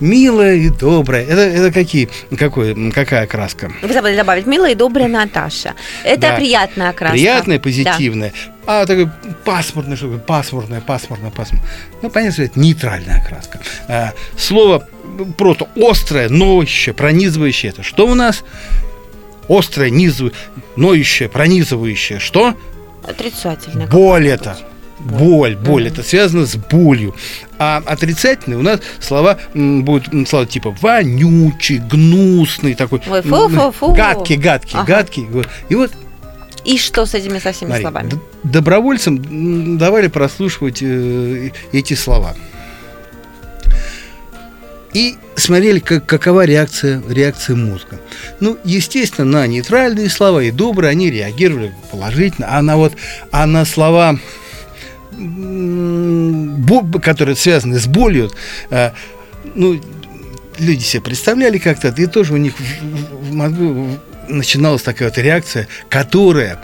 милая 0.01 0.55
и 0.57 0.71
добрая. 0.71 1.25
Это, 1.25 1.41
это 1.41 1.73
какие, 1.73 2.09
какой, 2.37 2.91
какая 2.93 3.25
окраска? 3.25 3.71
Вы 3.83 3.93
забыли 3.93 4.17
добавить 4.17 4.47
«милая 4.47 4.73
и 4.73 4.75
добрая 4.75 5.09
Наташа». 5.09 5.75
Это 6.05 6.21
Да. 6.21 6.37
приятная 6.37 6.91
окраска. 6.91 7.15
Приятное, 7.15 7.59
Да. 7.59 8.33
А 8.71 8.85
такой 8.85 9.09
пасмурное, 9.47 9.97
что 9.97 10.09
такое 10.09 10.21
пасмурное, 10.21 10.83
пасмурное, 10.83 11.31
пасмурное. 11.31 11.67
Ну, 12.03 12.11
понятно, 12.11 12.33
что 12.35 12.43
это 12.43 12.61
нейтральная 12.61 13.17
окраска. 13.23 13.61
А, 13.89 14.13
слово 14.37 14.87
просто 15.39 15.67
острое, 15.75 16.29
ноющее, 16.29 16.95
пронизывающее. 16.95 17.71
Это 17.73 17.83
что 17.83 18.07
у 18.07 18.15
нас? 18.15 18.45
Острое, 19.49 19.89
низу, 19.89 20.33
ноющее, 20.77 21.31
пронизывающее. 21.31 22.19
Что? 22.19 22.55
Отрицательная. 23.07 23.87
Боль 23.87 24.29
это. 24.29 24.59
Боль, 24.99 25.57
боль, 25.57 25.87
это 25.89 26.03
связано 26.03 26.45
с 26.45 26.55
болью. 26.57 27.15
А 27.59 27.83
отрицательные 27.87 28.59
у 28.59 28.63
нас 28.63 28.81
слова 29.01 29.39
м, 29.55 29.83
будут 29.83 30.29
слова 30.29 30.45
типа 30.45 30.77
вонючий, 30.83 31.79
гнусный, 31.79 32.75
такой 32.75 33.01
Ой, 33.09 33.21
м, 33.21 33.25
фу-фу-фу. 33.25 33.95
гадкий, 33.95 34.37
гадкий, 34.37 34.77
Ага. 34.79 34.85
гадкий. 34.97 35.27
И 35.71 35.75
вот 35.75 35.91
И 36.65 36.77
что 36.79 37.07
с 37.07 37.15
этими 37.15 37.39
со 37.39 37.53
всеми 37.53 37.69
Смотри, 37.71 37.83
словами? 37.83 38.11
добровольцам 38.45 39.79
давали 39.79 40.09
прослушивать 40.09 40.79
э, 40.83 41.51
эти 41.73 41.95
слова. 41.95 42.35
И 44.95 45.17
смотрели, 45.37 45.79
как, 45.81 46.07
какова 46.07 46.45
реакция, 46.47 47.03
реакция 47.09 47.57
мозга. 47.57 48.01
Ну, 48.41 48.57
естественно, 48.65 49.41
на 49.41 49.47
нейтральные 49.47 50.09
слова 50.09 50.43
и 50.43 50.51
добрые 50.51 50.91
они 50.91 51.11
реагировали 51.11 51.75
положительно, 51.91 52.49
а 52.51 52.63
на 52.63 52.77
вот, 52.77 52.95
а 53.31 53.47
на 53.47 53.65
слова, 53.65 54.19
которые 57.03 57.37
связаны 57.37 57.79
с 57.79 57.87
болью, 57.87 58.31
э, 58.71 58.91
ну, 59.55 59.81
люди 60.59 60.83
себе 60.83 61.03
представляли 61.03 61.59
как-то, 61.59 61.89
и 61.89 62.07
тоже 62.07 62.35
у 62.35 62.37
них 62.39 62.55
в, 62.59 62.63
в- 62.63 63.31
в 63.31 63.35
мозгу 63.35 63.99
начиналась 64.29 64.83
такая 64.83 65.09
вот 65.09 65.19
реакция, 65.19 65.69
которая 65.89 66.59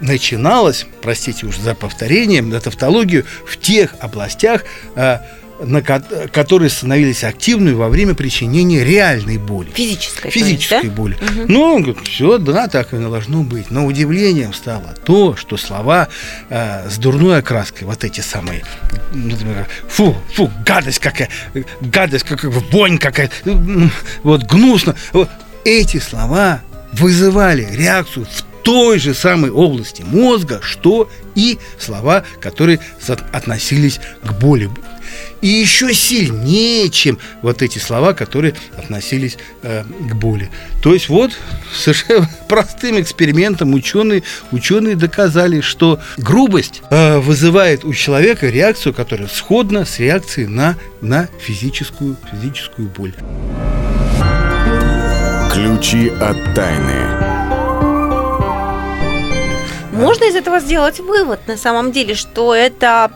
начиналась, 0.00 0.86
простите 1.02 1.46
уж 1.46 1.58
за 1.58 1.74
повторение, 1.74 2.42
за 2.42 2.60
тавтологию, 2.60 3.24
в 3.46 3.56
тех 3.56 3.94
областях, 4.00 4.62
э, 4.94 5.18
на 5.60 5.82
ко- 5.82 6.04
которые 6.32 6.70
становились 6.70 7.24
активными 7.24 7.74
во 7.74 7.88
время 7.88 8.14
причинения 8.14 8.84
реальной 8.84 9.38
боли. 9.38 9.70
Физической. 9.74 10.30
Физической 10.30 10.84
есть, 10.84 10.94
боли. 10.94 11.16
Мгм. 11.20 11.46
Ну, 11.48 11.62
он 11.62 11.82
говорит, 11.82 12.06
все, 12.06 12.38
да, 12.38 12.68
так 12.68 12.94
и 12.94 12.96
должно 12.98 13.42
быть. 13.42 13.70
Но 13.72 13.84
удивлением 13.84 14.54
стало 14.54 14.94
то, 15.04 15.34
что 15.34 15.56
слова 15.56 16.06
э, 16.48 16.88
с 16.88 16.96
дурной 16.98 17.38
окраской, 17.38 17.88
вот 17.88 18.04
эти 18.04 18.20
самые, 18.20 18.62
например, 19.12 19.66
фу, 19.88 20.16
фу, 20.32 20.48
гадость 20.64 21.00
какая, 21.00 21.28
гадость 21.80 22.24
какая, 22.24 22.52
вонь 22.70 22.98
какая, 22.98 23.28
вот 24.22 24.44
гнусно. 24.44 24.94
Вот 25.12 25.28
эти 25.64 25.98
слова 25.98 26.62
вызывали 26.92 27.66
реакцию 27.72 28.26
в 28.26 28.62
той 28.62 28.98
же 28.98 29.14
самой 29.14 29.50
области 29.50 30.02
мозга, 30.02 30.60
что 30.62 31.10
и 31.34 31.58
слова, 31.78 32.24
которые 32.40 32.80
относились 33.32 34.00
к 34.22 34.32
боли. 34.32 34.70
И 35.40 35.46
еще 35.46 35.94
сильнее, 35.94 36.90
чем 36.90 37.18
вот 37.42 37.62
эти 37.62 37.78
слова, 37.78 38.12
которые 38.12 38.54
относились 38.76 39.38
э, 39.62 39.84
к 39.84 40.14
боли. 40.14 40.50
То 40.82 40.92
есть 40.92 41.08
вот 41.08 41.32
совершенно 41.72 42.28
простым 42.48 43.00
экспериментом 43.00 43.72
ученые, 43.72 44.22
ученые 44.50 44.96
доказали, 44.96 45.60
что 45.60 46.00
грубость 46.16 46.82
э, 46.90 47.18
вызывает 47.18 47.84
у 47.84 47.94
человека 47.94 48.48
реакцию, 48.48 48.92
которая 48.92 49.28
сходна 49.28 49.86
с 49.86 49.98
реакцией 49.98 50.48
на, 50.48 50.76
на 51.00 51.28
физическую, 51.40 52.16
физическую 52.32 52.88
боль. 52.88 53.14
Ключи 55.58 56.08
от 56.20 56.36
тайны. 56.54 56.94
Можно 59.90 60.26
из 60.26 60.36
этого 60.36 60.60
сделать 60.60 61.00
вывод 61.00 61.40
на 61.48 61.56
самом 61.56 61.90
деле, 61.90 62.14
что 62.14 62.54
это 62.54 63.10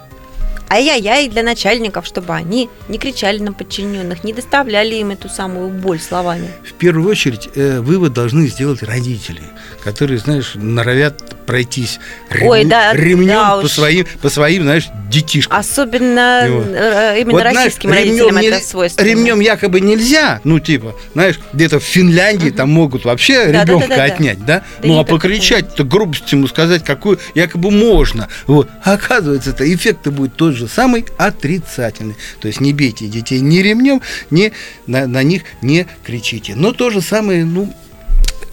ай-яй-яй 0.69 1.29
для 1.29 1.43
начальников, 1.43 2.07
чтобы 2.07 2.35
они 2.35 2.69
не 2.89 2.99
кричали 2.99 3.39
на 3.39 3.53
подчиненных, 3.53 4.25
не 4.25 4.33
доставляли 4.33 4.95
им 4.97 5.11
эту 5.11 5.29
самую 5.29 5.69
боль 5.69 6.01
словами. 6.01 6.49
В 6.69 6.73
первую 6.75 7.09
очередь 7.11 7.49
э, 7.55 7.81
вывод 7.81 8.13
должны 8.13 8.47
сделать 8.47 8.83
родители, 8.83 9.43
которые, 9.85 10.19
знаешь, 10.19 10.53
норовят 10.55 11.37
пройтись 11.47 11.99
рем- 12.31 12.47
Ой, 12.49 12.65
да, 12.65 12.93
ремнем 12.95 13.27
да 13.29 13.57
по 13.61 13.65
уж. 13.65 13.73
своим, 13.73 14.07
по 14.21 14.29
своим, 14.29 14.63
знаешь, 14.63 14.87
детишкам. 15.11 15.59
Особенно 15.59 16.47
Вот. 16.49 16.67
э, 16.69 17.17
именно 17.21 17.33
Вот, 17.33 17.41
знаешь, 17.41 17.57
российским 17.57 17.93
ремнем 17.93 18.07
родителям 18.29 18.37
нель- 18.39 18.55
это 18.55 18.65
свойственно. 18.67 19.07
Ремнем 19.07 19.41
якобы 19.41 19.81
нельзя, 19.81 20.41
ну 20.45 20.59
типа, 20.61 20.95
знаешь, 21.13 21.39
где-то 21.53 21.81
в 21.81 21.83
Финляндии 21.85 22.51
там 22.51 22.71
могут 22.71 23.05
вообще 23.05 23.47
Да, 23.53 23.65
ребенка 23.65 23.89
да, 23.89 23.97
да, 23.97 24.07
да. 24.09 24.15
отнять, 24.15 24.39
да? 24.45 24.47
Да 24.47 24.63
ну 24.89 24.95
не 24.95 25.01
а 25.01 25.05
покричать-то, 25.05 25.85
грубость 25.85 26.31
ему 26.33 26.47
сказать, 26.47 26.85
какую 26.85 27.19
якобы 27.35 27.71
можно. 27.71 28.29
Вот. 28.47 28.69
А 28.85 28.93
оказывается, 28.95 29.51
это 29.51 29.71
эффект 29.73 30.07
будет 30.09 30.37
тот 30.37 30.52
же 30.55 30.69
самый 30.69 31.05
отрицательный. 31.19 32.17
То 32.41 32.49
есть 32.49 32.61
не 32.61 32.73
бейте 32.73 33.07
детей 33.07 33.41
ни 33.41 33.59
ремнем, 33.59 34.01
ни 34.31 34.53
на, 34.87 35.07
на 35.07 35.23
них 35.23 35.43
не 35.61 35.87
кричите. 36.05 36.55
Но 36.55 36.73
то 36.73 36.91
же 36.91 37.01
самое, 37.01 37.45
ну, 37.45 37.73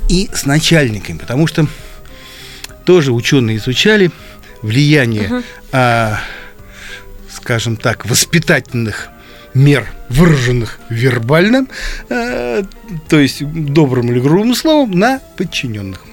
и 0.09 0.29
с 0.33 0.45
начальниками, 0.45 1.17
потому 1.17 1.47
что 1.47 1.67
тоже 2.85 3.13
ученые 3.13 3.57
изучали 3.57 4.11
влияние, 4.61 5.43
а, 5.71 6.19
скажем 7.31 7.77
так, 7.77 8.05
воспитательных 8.05 9.09
мер, 9.53 9.87
выраженных 10.09 10.79
вербально, 10.89 11.67
а, 12.09 12.63
то 13.07 13.19
есть 13.19 13.43
добрым 13.43 14.11
или 14.11 14.19
грубым 14.19 14.55
словом, 14.55 14.91
на 14.91 15.19
подчиненных. 15.37 16.03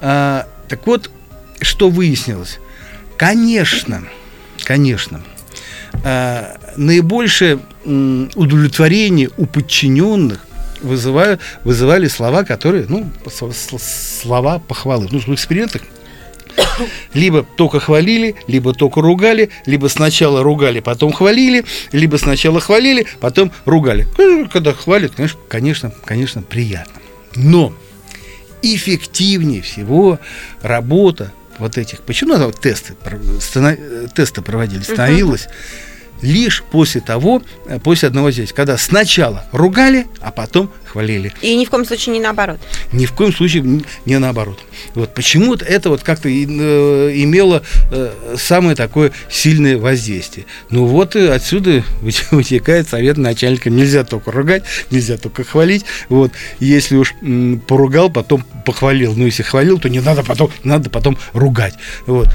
А, 0.00 0.46
так 0.68 0.86
вот, 0.86 1.10
что 1.60 1.88
выяснилось? 1.88 2.58
Конечно, 3.16 4.04
конечно, 4.64 5.22
а, 6.02 6.56
наибольшее 6.76 7.60
удовлетворение 7.84 9.30
у 9.36 9.46
подчиненных 9.46 10.40
вызывают, 10.80 11.40
вызывали 11.64 12.08
слова, 12.08 12.44
которые, 12.44 12.86
ну, 12.88 13.10
слова 13.78 14.58
похвалы. 14.58 15.08
Ну, 15.10 15.20
в 15.20 15.28
экспериментах 15.28 15.82
либо 17.14 17.46
только 17.56 17.80
хвалили, 17.80 18.36
либо 18.46 18.72
только 18.74 19.00
ругали, 19.00 19.50
либо 19.66 19.88
сначала 19.88 20.42
ругали, 20.42 20.80
потом 20.80 21.12
хвалили, 21.12 21.64
либо 21.92 22.16
сначала 22.16 22.60
хвалили, 22.60 23.06
потом 23.20 23.52
ругали. 23.64 24.06
Ну, 24.18 24.48
Когда 24.48 24.72
хвалят, 24.72 25.12
конечно, 25.14 25.40
конечно, 25.48 25.92
конечно, 26.04 26.42
приятно. 26.42 27.00
Но 27.34 27.74
эффективнее 28.62 29.62
всего 29.62 30.18
работа 30.62 31.32
вот 31.58 31.78
этих, 31.78 32.00
почему 32.00 32.36
вот 32.36 32.60
тесты, 32.60 32.94
э, 33.04 34.06
тесты 34.14 34.42
проводили, 34.42 34.82
становилась 34.82 35.48
лишь 36.24 36.62
после 36.70 37.00
того, 37.00 37.42
э, 37.66 37.78
после 37.78 38.08
одного 38.08 38.30
здесь, 38.30 38.52
когда 38.52 38.76
сначала 38.78 39.44
ругали, 39.52 40.06
а 40.20 40.32
потом 40.32 40.70
хвалили. 40.86 41.32
И 41.42 41.54
ни 41.54 41.64
в 41.64 41.70
коем 41.70 41.84
случае 41.84 42.14
не 42.14 42.20
наоборот. 42.20 42.58
Ни 42.92 43.04
в 43.06 43.12
коем 43.12 43.32
случае 43.32 43.82
не 44.06 44.18
наоборот. 44.18 44.58
Вот 44.94 45.14
почему-то 45.14 45.64
это 45.64 45.90
вот 45.90 46.02
как-то 46.02 46.28
э, 46.28 46.32
имело 46.32 47.62
э, 47.92 48.36
самое 48.38 48.74
такое 48.74 49.12
сильное 49.28 49.76
воздействие. 49.76 50.46
Ну 50.70 50.86
вот 50.86 51.14
и 51.14 51.26
отсюда 51.26 51.84
выте- 52.02 52.26
вытекает 52.30 52.88
совет 52.88 53.18
начальника. 53.18 53.68
Нельзя 53.70 54.04
только 54.04 54.32
ругать, 54.32 54.64
нельзя 54.90 55.18
только 55.18 55.44
хвалить. 55.44 55.84
Вот 56.08 56.32
если 56.58 56.96
уж 56.96 57.14
поругал, 57.66 58.10
потом 58.10 58.44
похвалил. 58.64 59.14
Ну 59.14 59.26
если 59.26 59.42
хвалил, 59.42 59.78
то 59.78 59.88
не 59.88 60.00
надо 60.00 60.22
потом, 60.22 60.50
надо 60.62 60.88
потом 60.88 61.18
ругать. 61.34 61.74
Вот. 62.06 62.28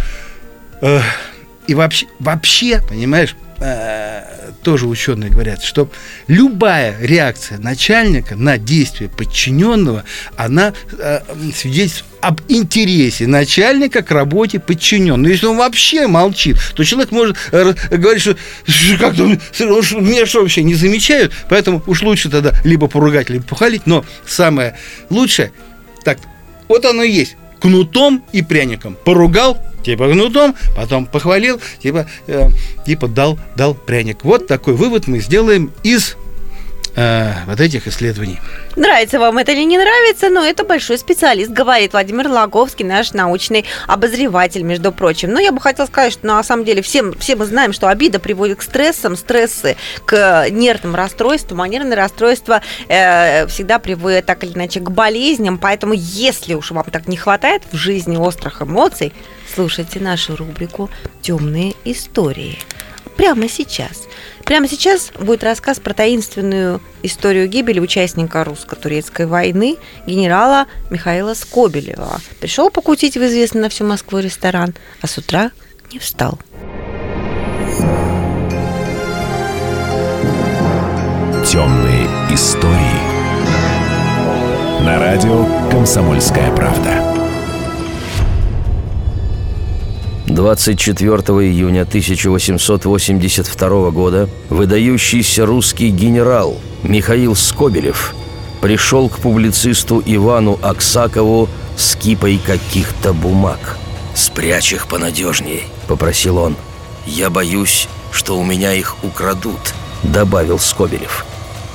И 1.68 1.76
вообще, 1.76 2.08
вообще, 2.20 2.82
понимаешь, 2.82 3.36
э, 3.60 4.52
тоже 4.64 4.88
ученые 4.88 5.30
говорят, 5.30 5.64
что 5.64 5.90
любая 6.28 6.96
реакция 7.00 7.58
начальника 7.58 8.36
на 8.36 8.58
действие 8.58 9.10
подчиненного, 9.10 10.04
она 10.36 10.74
э, 10.98 11.22
свидетельствует 11.56 12.10
об 12.22 12.42
интересе 12.50 13.28
начальника 13.28 14.02
к 14.02 14.12
работе 14.12 14.60
подчиненного. 14.60 15.32
Если 15.32 15.46
он 15.46 15.58
вообще 15.58 16.08
молчит, 16.08 16.58
то 16.76 16.84
человек 16.84 17.12
может 17.12 17.38
э, 17.52 17.74
говорить, 17.92 18.22
что 18.22 18.36
«Слушай, 18.66 18.98
как-то 18.98 19.24
меня 19.24 20.26
что 20.26 20.42
вообще 20.42 20.64
не 20.64 20.76
замечают, 20.76 21.34
поэтому 21.48 21.82
уж 21.88 22.02
лучше 22.02 22.30
тогда 22.30 22.54
либо 22.64 22.88
поругать, 22.88 23.30
либо 23.30 23.44
похвалить, 23.44 23.86
но 23.86 24.04
самое 24.28 24.78
лучшее, 25.10 25.52
так, 26.04 26.20
вот 26.68 26.86
оно 26.86 27.04
и 27.04 27.12
есть, 27.12 27.36
кнутом 27.60 28.24
и 28.32 28.42
пряником. 28.42 28.98
Поругал, 29.06 29.58
типа 29.84 30.10
кнутом, 30.10 30.56
потом 30.76 31.06
похвалил, 31.06 31.60
типа, 31.82 32.08
э, 32.28 32.50
типа 32.86 33.08
дал, 33.08 33.40
дал 33.56 33.74
пряник. 33.74 34.24
Вот 34.24 34.48
такой 34.48 34.74
вывод 34.74 35.08
мы 35.08 35.20
сделаем 35.20 35.72
из 35.84 36.16
э, 36.96 37.34
вот 37.46 37.60
этих 37.60 37.88
исследований. 37.88 38.40
Нравится 38.76 39.20
вам 39.20 39.38
это 39.38 39.52
или 39.52 39.64
не 39.64 39.78
нравится, 39.78 40.30
но 40.30 40.44
это 40.44 40.64
большой 40.64 40.98
специалист, 40.98 41.50
говорит 41.52 41.94
Владимир 41.94 42.28
Лаговский, 42.30 42.86
наш 42.86 43.14
научный 43.14 43.66
обозреватель, 43.88 44.64
между 44.64 44.92
прочим. 44.92 45.32
Но 45.32 45.40
я 45.40 45.52
бы 45.52 45.62
хотела 45.62 45.86
сказать, 45.86 46.14
что 46.14 46.28
на 46.28 46.44
самом 46.44 46.66
деле 46.66 46.82
всем, 46.82 47.14
все 47.14 47.36
мы 47.36 47.46
знаем, 47.46 47.74
что 47.74 47.88
обида 47.88 48.20
приводит 48.20 48.60
к 48.60 48.62
стрессам, 48.62 49.16
стрессы 49.16 49.76
к 50.06 50.48
нервным 50.50 50.96
расстройствам, 50.96 51.62
а 51.62 51.68
нервные 51.68 51.96
расстройства 51.96 52.62
э, 52.88 53.48
всегда 53.48 53.80
приводят 53.80 54.26
так 54.26 54.44
или 54.44 54.54
иначе 54.54 54.80
к 54.80 54.90
болезням. 54.92 55.58
Поэтому, 55.58 55.94
если 55.96 56.54
уж 56.54 56.72
вам 56.72 56.86
так 56.86 57.08
не 57.08 57.18
хватает 57.18 57.64
в 57.72 57.76
жизни 57.76 58.18
острых 58.18 58.62
эмоций, 58.62 59.14
слушайте 59.54 60.00
нашу 60.00 60.36
рубрику 60.36 60.90
«Темные 61.22 61.74
истории» 61.86 62.58
прямо 63.20 63.50
сейчас. 63.50 64.08
Прямо 64.46 64.70
сейчас 64.70 65.12
будет 65.20 65.44
рассказ 65.44 65.82
про 65.82 65.94
таинственную 65.94 66.82
историю 67.04 67.50
гибели 67.50 67.82
участника 67.82 68.46
русско-турецкой 68.46 69.26
войны 69.26 69.76
генерала 70.08 70.68
Михаила 70.90 71.34
Скобелева. 71.34 72.22
Пришел 72.40 72.70
покутить 72.70 73.18
в 73.18 73.26
известный 73.26 73.62
на 73.62 73.70
всю 73.70 73.84
Москву 73.84 74.20
ресторан, 74.20 74.74
а 75.02 75.08
с 75.08 75.18
утра 75.18 75.52
не 75.92 76.00
встал. 76.00 76.40
Темные 81.46 82.06
истории. 82.34 83.00
На 84.86 84.98
радио 84.98 85.46
«Комсомольская 85.70 86.56
правда». 86.56 86.99
24 90.40 91.18
июня 91.50 91.82
1882 91.82 93.92
года 93.92 94.30
выдающийся 94.48 95.46
русский 95.46 95.90
генерал 95.90 96.56
Михаил 96.82 97.36
Скобелев 97.36 98.16
пришел 98.62 99.10
к 99.10 99.20
публицисту 99.20 100.02
Ивану 100.06 100.58
Аксакову 100.62 101.50
с 101.76 101.94
кипой 101.98 102.38
каких-то 102.38 103.12
бумаг. 103.12 103.78
«Спрячь 104.16 104.72
их 104.72 104.88
понадежнее»,— 104.88 105.64
попросил 105.90 106.38
он. 106.38 106.56
«Я 107.06 107.30
боюсь, 107.30 107.90
что 108.14 108.40
у 108.40 108.46
меня 108.46 108.72
их 108.72 108.96
украдут»,— 109.04 109.74
добавил 110.04 110.58
Скобелев. 110.58 111.26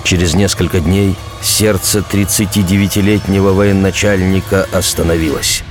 Через 0.05 0.33
несколько 0.33 0.81
дней 0.81 1.16
сердце 1.42 1.98
39-летнего 1.98 3.53
военачальника 3.53 4.66
остановилось. 4.72 5.62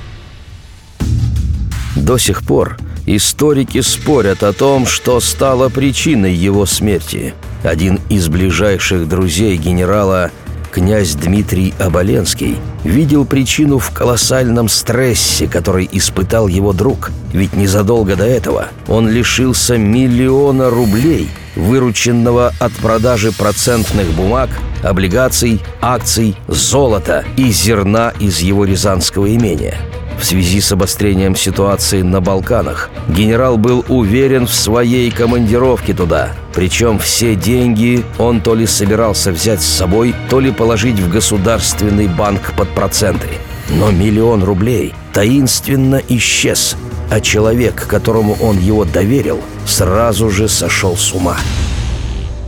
До 1.96 2.18
сих 2.18 2.42
пор 2.42 2.76
историки 3.06 3.80
спорят 3.80 4.42
о 4.42 4.52
том, 4.52 4.86
что 4.86 5.20
стало 5.20 5.68
причиной 5.68 6.34
его 6.34 6.66
смерти. 6.66 7.34
Один 7.62 8.00
из 8.08 8.28
ближайших 8.28 9.08
друзей 9.08 9.56
генерала, 9.56 10.30
князь 10.72 11.14
Дмитрий 11.14 11.72
Оболенский, 11.78 12.58
видел 12.82 13.24
причину 13.24 13.78
в 13.78 13.90
колоссальном 13.92 14.68
стрессе, 14.68 15.46
который 15.46 15.88
испытал 15.92 16.48
его 16.48 16.72
друг. 16.72 17.10
Ведь 17.32 17.54
незадолго 17.54 18.16
до 18.16 18.24
этого 18.24 18.68
он 18.88 19.08
лишился 19.08 19.78
миллиона 19.78 20.70
рублей, 20.70 21.28
вырученного 21.54 22.52
от 22.58 22.72
продажи 22.72 23.30
процентных 23.32 24.08
бумаг, 24.14 24.50
облигаций, 24.82 25.60
акций, 25.80 26.36
золота 26.48 27.24
и 27.36 27.50
зерна 27.50 28.12
из 28.18 28.40
его 28.40 28.64
рязанского 28.64 29.32
имения. 29.32 29.78
В 30.18 30.24
связи 30.24 30.60
с 30.60 30.72
обострением 30.72 31.36
ситуации 31.36 32.02
на 32.02 32.20
Балканах 32.20 32.90
генерал 33.08 33.58
был 33.58 33.84
уверен 33.88 34.46
в 34.46 34.54
своей 34.54 35.10
командировке 35.10 35.92
туда. 35.92 36.30
Причем 36.54 36.98
все 36.98 37.34
деньги 37.34 38.04
он 38.18 38.40
то 38.40 38.54
ли 38.54 38.66
собирался 38.66 39.32
взять 39.32 39.60
с 39.60 39.66
собой, 39.66 40.14
то 40.30 40.40
ли 40.40 40.50
положить 40.50 40.98
в 40.98 41.10
государственный 41.10 42.06
банк 42.06 42.54
под 42.56 42.68
проценты. 42.70 43.28
Но 43.70 43.90
миллион 43.90 44.44
рублей 44.44 44.94
таинственно 45.12 46.00
исчез, 46.08 46.76
а 47.10 47.20
человек, 47.20 47.86
которому 47.86 48.34
он 48.40 48.58
его 48.58 48.84
доверил, 48.84 49.40
сразу 49.66 50.30
же 50.30 50.48
сошел 50.48 50.96
с 50.96 51.12
ума. 51.12 51.36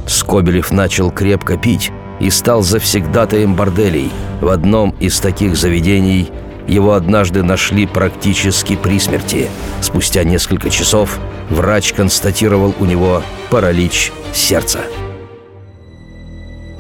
Скобелев 0.07 0.70
начал 0.70 1.11
крепко 1.11 1.57
пить 1.57 1.90
и 2.20 2.31
стал 2.31 2.62
завсегдатаем 2.62 3.55
борделей. 3.55 4.11
В 4.40 4.48
одном 4.48 4.90
из 5.00 5.18
таких 5.18 5.57
заведений 5.57 6.31
его 6.66 6.92
однажды 6.92 7.42
нашли 7.42 7.87
практически 7.87 8.76
при 8.76 8.98
смерти. 8.98 9.48
Спустя 9.81 10.24
несколько 10.24 10.70
часов 10.70 11.18
врач 11.50 11.92
констатировал 11.92 12.74
у 12.81 12.85
него 12.85 13.22
паралич 13.50 14.12
сердца. 14.33 14.81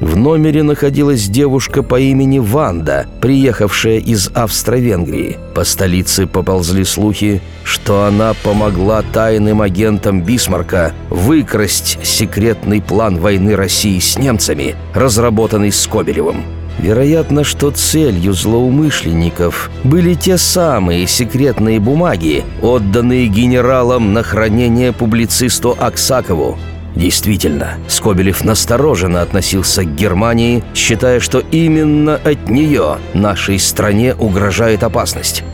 В 0.00 0.14
номере 0.14 0.62
находилась 0.62 1.26
девушка 1.26 1.82
по 1.82 1.98
имени 1.98 2.38
Ванда, 2.38 3.06
приехавшая 3.22 3.96
из 3.96 4.28
Австро-Венгрии. 4.34 5.38
По 5.54 5.64
столице 5.64 6.26
поползли 6.26 6.84
слухи, 6.84 7.40
что 7.64 8.04
она 8.04 8.34
помогла 8.44 9.02
тайным 9.14 9.62
агентам 9.62 10.20
Бисмарка 10.20 10.92
выкрасть 11.08 11.98
секретный 12.02 12.82
план 12.82 13.18
войны 13.18 13.56
России 13.56 13.98
с 13.98 14.18
немцами, 14.18 14.76
разработанный 14.92 15.72
Скобелевым. 15.72 16.44
Вероятно, 16.78 17.42
что 17.42 17.70
целью 17.70 18.32
злоумышленников 18.34 19.70
были 19.82 20.14
те 20.14 20.36
самые 20.36 21.06
секретные 21.06 21.80
бумаги, 21.80 22.44
отданные 22.62 23.28
генералам 23.28 24.12
на 24.12 24.22
хранение 24.22 24.92
публицисту 24.92 25.76
Аксакову. 25.78 26.58
Действительно, 26.94 27.74
Скобелев 27.88 28.42
настороженно 28.42 29.20
относился 29.20 29.84
к 29.84 29.94
Германии, 29.94 30.64
считая, 30.74 31.20
что 31.20 31.40
именно 31.40 32.16
от 32.16 32.48
нее 32.48 32.98
нашей 33.12 33.58
стране 33.58 34.14
угрожает 34.14 34.82
опасность. 34.82 35.44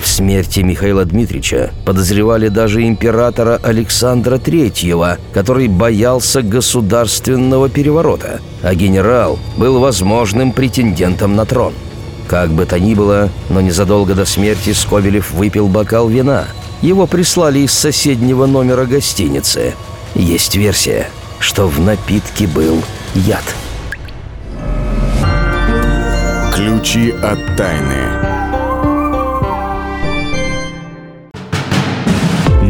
В 0.00 0.08
смерти 0.08 0.60
Михаила 0.60 1.04
Дмитриевича 1.04 1.72
подозревали 1.84 2.48
даже 2.48 2.86
императора 2.86 3.60
Александра 3.62 4.38
Третьего, 4.38 5.18
который 5.32 5.68
боялся 5.68 6.42
государственного 6.42 7.68
переворота, 7.68 8.40
а 8.62 8.74
генерал 8.74 9.38
был 9.56 9.78
возможным 9.78 10.52
претендентом 10.52 11.36
на 11.36 11.44
трон. 11.44 11.74
Как 12.28 12.50
бы 12.50 12.64
то 12.64 12.78
ни 12.78 12.94
было, 12.94 13.28
но 13.50 13.60
незадолго 13.60 14.14
до 14.14 14.24
смерти 14.24 14.72
Скобелев 14.72 15.32
выпил 15.32 15.68
бокал 15.68 16.08
вина. 16.08 16.46
Его 16.80 17.06
прислали 17.06 17.60
из 17.60 17.72
соседнего 17.72 18.46
номера 18.46 18.86
гостиницы– 18.86 19.74
есть 20.14 20.56
версия, 20.56 21.08
что 21.38 21.68
в 21.68 21.80
напитке 21.80 22.46
был 22.46 22.82
яд. 23.14 23.44
Ключи 26.52 27.12
от 27.22 27.56
тайны. 27.56 28.29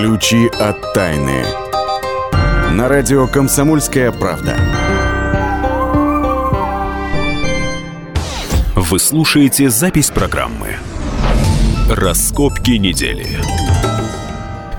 Ключи 0.00 0.46
от 0.60 0.92
тайны. 0.92 1.44
На 2.70 2.86
радио 2.86 3.26
«Комсомольская 3.26 4.12
правда». 4.12 4.54
Вы 8.76 9.00
слушаете 9.00 9.70
запись 9.70 10.10
программы 10.10 10.76
Раскопки 11.90 12.78
недели. 12.78 13.26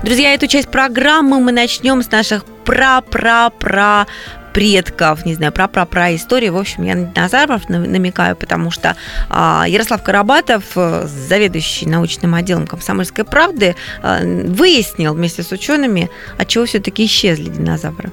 Друзья, 0.02 0.32
эту 0.32 0.46
часть 0.46 0.70
программы 0.70 1.38
мы 1.38 1.52
начнем 1.52 2.02
с 2.02 2.10
наших 2.10 2.46
пра-пра-пра 2.64 4.06
предков, 4.52 5.24
не 5.24 5.34
знаю, 5.34 5.52
про-про-про 5.52 6.14
истории. 6.14 6.48
В 6.48 6.56
общем, 6.56 6.84
я 6.84 6.94
на 6.94 7.06
динозавров 7.06 7.68
намекаю, 7.68 8.36
потому 8.36 8.70
что 8.70 8.96
а, 9.28 9.64
Ярослав 9.68 10.02
Карабатов, 10.02 10.64
э, 10.76 11.06
заведующий 11.06 11.86
научным 11.86 12.34
отделом 12.34 12.66
«Комсомольской 12.66 13.24
правды», 13.24 13.76
а, 14.02 14.20
выяснил 14.22 15.14
вместе 15.14 15.42
с 15.42 15.52
учеными, 15.52 16.10
от 16.38 16.48
чего 16.48 16.66
все-таки 16.66 17.04
исчезли 17.06 17.48
динозавры. 17.48 18.10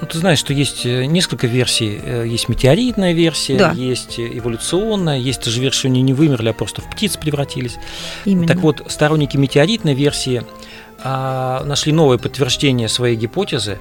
Ну, 0.00 0.08
ты 0.08 0.18
знаешь, 0.18 0.40
что 0.40 0.52
есть 0.52 0.84
э, 0.84 1.04
несколько 1.04 1.46
версий. 1.46 2.00
Э, 2.04 2.26
есть 2.26 2.48
метеоритная 2.48 3.12
версия, 3.12 3.56
да. 3.56 3.70
есть 3.70 4.18
эволюционная, 4.18 5.18
есть 5.18 5.44
даже 5.44 5.60
версия, 5.60 5.78
что 5.78 5.88
они 5.88 6.02
не 6.02 6.12
вымерли, 6.12 6.48
а 6.48 6.52
просто 6.52 6.82
в 6.82 6.90
птиц 6.90 7.16
превратились. 7.16 7.76
Именно. 8.24 8.48
Так 8.48 8.56
вот, 8.58 8.82
сторонники 8.88 9.36
метеоритной 9.36 9.94
версии 9.94 10.42
а, 11.04 11.62
нашли 11.64 11.92
новое 11.92 12.18
подтверждение 12.18 12.88
своей 12.88 13.16
гипотезы 13.16 13.78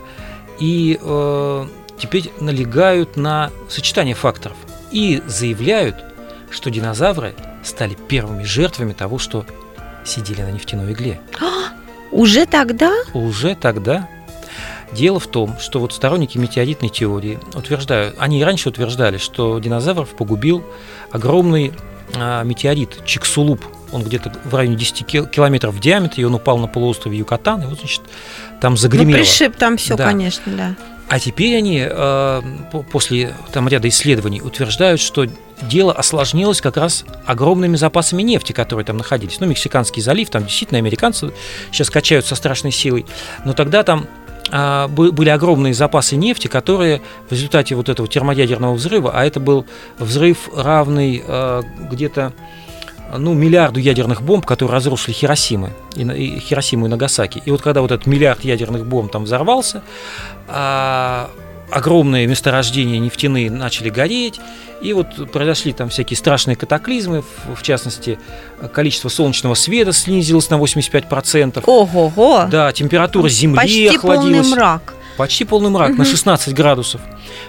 и 0.61 0.99
а, 1.01 1.67
теперь 1.97 2.31
налегают 2.39 3.17
на 3.17 3.49
сочетание 3.67 4.13
факторов 4.13 4.55
и 4.91 5.21
заявляют, 5.25 5.95
что 6.51 6.69
динозавры 6.69 7.33
стали 7.63 7.95
первыми 7.95 8.43
жертвами 8.43 8.93
того, 8.93 9.17
что 9.17 9.45
сидели 10.05 10.41
на 10.41 10.51
нефтяной 10.51 10.93
игле. 10.93 11.19
Уже 12.11 12.45
тогда? 12.45 12.91
Уже 13.13 13.55
тогда. 13.55 14.07
Дело 14.91 15.19
в 15.19 15.27
том, 15.27 15.57
что 15.59 15.79
вот 15.79 15.93
сторонники 15.93 16.37
метеоритной 16.37 16.89
теории 16.89 17.39
утверждают, 17.55 18.15
они 18.19 18.41
и 18.41 18.43
раньше 18.43 18.69
утверждали, 18.69 19.17
что 19.17 19.57
динозавров 19.57 20.09
погубил 20.09 20.63
огромный 21.11 21.73
а, 22.15 22.43
метеорит 22.43 23.03
Чиксулуп. 23.05 23.65
Он 23.91 24.03
где-то 24.03 24.31
в 24.43 24.55
районе 24.55 24.75
10 24.75 25.05
километров 25.31 25.75
в 25.75 25.79
диаметре, 25.79 26.23
и 26.23 26.25
он 26.25 26.35
упал 26.35 26.57
на 26.57 26.67
полуострове 26.67 27.17
Юкатан, 27.17 27.63
и 27.63 27.65
вот, 27.65 27.79
значит, 27.79 28.01
там 28.59 28.77
загремело. 28.77 29.17
Ну, 29.17 29.23
пришиб 29.23 29.55
там 29.55 29.77
все, 29.77 29.95
да. 29.95 30.05
конечно, 30.05 30.51
да. 30.55 30.75
А 31.11 31.19
теперь 31.19 31.57
они 31.57 31.85
э, 31.85 32.41
после 32.89 33.33
там, 33.51 33.67
ряда 33.67 33.89
исследований 33.89 34.41
утверждают, 34.41 35.01
что 35.01 35.25
дело 35.61 35.91
осложнилось 35.91 36.61
как 36.61 36.77
раз 36.77 37.03
огромными 37.25 37.75
запасами 37.75 38.21
нефти, 38.21 38.53
которые 38.53 38.85
там 38.85 38.95
находились. 38.95 39.41
Ну, 39.41 39.47
Мексиканский 39.47 40.01
залив, 40.01 40.29
там 40.29 40.45
действительно 40.45 40.77
американцы 40.77 41.33
сейчас 41.69 41.89
качают 41.89 42.25
со 42.25 42.35
страшной 42.35 42.71
силой. 42.71 43.05
Но 43.43 43.51
тогда 43.51 43.83
там 43.83 44.07
а, 44.51 44.87
были 44.87 45.29
огромные 45.29 45.73
запасы 45.73 46.15
нефти, 46.15 46.47
которые 46.47 47.01
в 47.29 47.31
результате 47.31 47.75
вот 47.75 47.89
этого 47.89 48.07
термоядерного 48.07 48.73
взрыва, 48.73 49.11
а 49.13 49.25
это 49.25 49.39
был 49.39 49.65
взрыв 49.97 50.49
равный 50.55 51.23
а, 51.25 51.61
где-то 51.89 52.33
ну, 53.17 53.33
миллиарду 53.33 53.79
ядерных 53.79 54.21
бомб, 54.21 54.45
которые 54.45 54.75
разрушили 54.75 55.13
Хиросимы, 55.13 55.71
и, 55.95 56.03
и 56.03 56.39
Хиросиму 56.39 56.85
и 56.85 56.89
Нагасаки. 56.89 57.41
И 57.45 57.51
вот 57.51 57.61
когда 57.61 57.81
вот 57.81 57.91
этот 57.91 58.07
миллиард 58.07 58.43
ядерных 58.43 58.85
бомб 58.85 59.11
там 59.11 59.25
взорвался, 59.25 59.83
а, 60.47 61.29
огромные 61.71 62.27
месторождения 62.27 62.99
нефтяные 62.99 63.49
начали 63.49 63.89
гореть, 63.89 64.39
и 64.81 64.93
вот 64.93 65.31
произошли 65.31 65.73
там 65.73 65.89
всякие 65.89 66.17
страшные 66.17 66.55
катаклизмы, 66.55 67.23
в, 67.55 67.61
частности, 67.61 68.19
количество 68.73 69.09
солнечного 69.09 69.53
света 69.53 69.93
снизилось 69.93 70.49
на 70.49 70.55
85%. 70.55 71.63
Ого-го! 71.65 72.47
Да, 72.49 72.71
температура 72.73 73.29
Земли 73.29 73.57
Почти 73.57 73.87
охладилась. 73.87 74.47
полный 74.47 74.55
мрак. 74.55 74.93
Почти 75.17 75.45
полный 75.45 75.69
мрак, 75.69 75.91
угу. 75.91 75.99
на 75.99 76.05
16 76.05 76.53
градусов. 76.53 77.01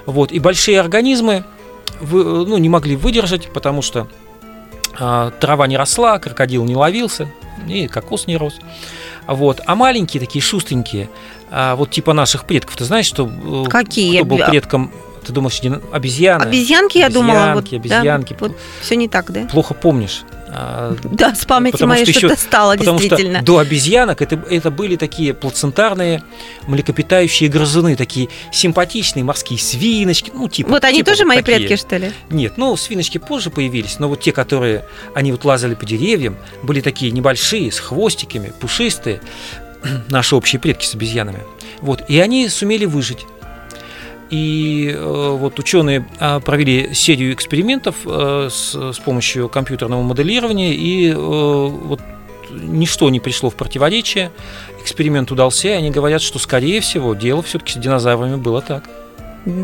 Вот, 0.06 0.30
и 0.30 0.38
большие 0.38 0.78
организмы 0.78 1.44
вы, 2.00 2.24
ну, 2.46 2.58
не 2.58 2.68
могли 2.68 2.96
выдержать, 2.96 3.52
потому 3.52 3.80
что 3.80 4.08
трава 4.96 5.66
не 5.66 5.76
росла, 5.76 6.18
крокодил 6.18 6.64
не 6.64 6.76
ловился, 6.76 7.28
и 7.66 7.88
кокос 7.88 8.26
не 8.26 8.36
рос. 8.36 8.54
Вот. 9.26 9.60
А 9.66 9.74
маленькие 9.74 10.20
такие 10.20 10.42
шустренькие, 10.42 11.08
а, 11.50 11.76
вот 11.76 11.90
типа 11.90 12.12
наших 12.12 12.44
предков, 12.44 12.76
ты 12.76 12.84
знаешь, 12.84 13.06
что 13.06 13.30
э, 13.30 13.68
Какие? 13.68 14.16
кто 14.16 14.24
был 14.24 14.38
предком 14.38 14.92
ты 15.24 15.32
думаешь, 15.32 15.60
обезьяны? 15.92 16.42
Обезьянки, 16.42 16.98
я 16.98 17.08
думала. 17.08 17.52
Вот, 17.54 17.72
обезьянки. 17.72 18.32
Да, 18.32 18.38
вот 18.40 18.56
все 18.80 18.96
не 18.96 19.08
так, 19.08 19.30
да? 19.30 19.46
Плохо 19.46 19.74
помнишь. 19.74 20.22
А, 20.54 20.94
да, 21.04 21.34
с 21.34 21.46
памяти 21.46 21.82
моей 21.84 22.04
что-то 22.04 22.26
еще, 22.26 22.36
стало, 22.36 22.76
потому 22.76 22.98
действительно. 22.98 23.38
Что 23.38 23.46
до 23.46 23.58
обезьянок 23.58 24.20
это, 24.20 24.38
это 24.50 24.70
были 24.70 24.96
такие 24.96 25.32
плацентарные 25.32 26.22
млекопитающие 26.66 27.48
грызуны, 27.48 27.96
такие 27.96 28.28
симпатичные 28.50 29.24
морские 29.24 29.58
свиночки, 29.58 30.30
ну, 30.34 30.48
типа. 30.48 30.68
Вот 30.68 30.84
они 30.84 30.98
типа 30.98 31.10
тоже 31.12 31.24
вот 31.24 31.28
мои 31.28 31.38
такие. 31.38 31.66
предки, 31.66 31.80
что 31.80 31.96
ли? 31.96 32.12
Нет, 32.28 32.54
ну, 32.58 32.76
свиночки 32.76 33.16
позже 33.16 33.48
появились, 33.48 33.98
но 33.98 34.08
вот 34.08 34.20
те, 34.20 34.32
которые, 34.32 34.84
они 35.14 35.32
вот 35.32 35.42
лазали 35.46 35.74
по 35.74 35.86
деревьям, 35.86 36.36
были 36.62 36.82
такие 36.82 37.12
небольшие, 37.12 37.72
с 37.72 37.78
хвостиками, 37.78 38.52
пушистые, 38.60 39.22
наши 40.08 40.36
общие 40.36 40.60
предки 40.60 40.84
с 40.84 40.94
обезьянами. 40.94 41.40
Вот, 41.80 42.02
и 42.08 42.20
они 42.20 42.50
сумели 42.50 42.84
выжить. 42.84 43.24
И 44.32 44.90
э, 44.96 45.36
вот 45.38 45.58
ученые 45.58 46.06
э, 46.18 46.40
провели 46.40 46.94
серию 46.94 47.34
экспериментов 47.34 47.96
э, 48.06 48.48
с, 48.50 48.74
с 48.74 48.98
помощью 48.98 49.50
компьютерного 49.50 50.00
моделирования, 50.00 50.74
и 50.74 51.10
э, 51.10 51.14
вот 51.14 52.00
ничто 52.50 53.10
не 53.10 53.20
пришло 53.20 53.50
в 53.50 53.56
противоречие. 53.56 54.32
Эксперимент 54.80 55.30
удался, 55.30 55.68
и 55.68 55.72
они 55.72 55.90
говорят, 55.90 56.22
что, 56.22 56.38
скорее 56.38 56.80
всего, 56.80 57.14
дело 57.14 57.42
все-таки 57.42 57.74
с 57.74 57.76
динозаврами 57.76 58.36
было 58.36 58.62
так. 58.62 58.88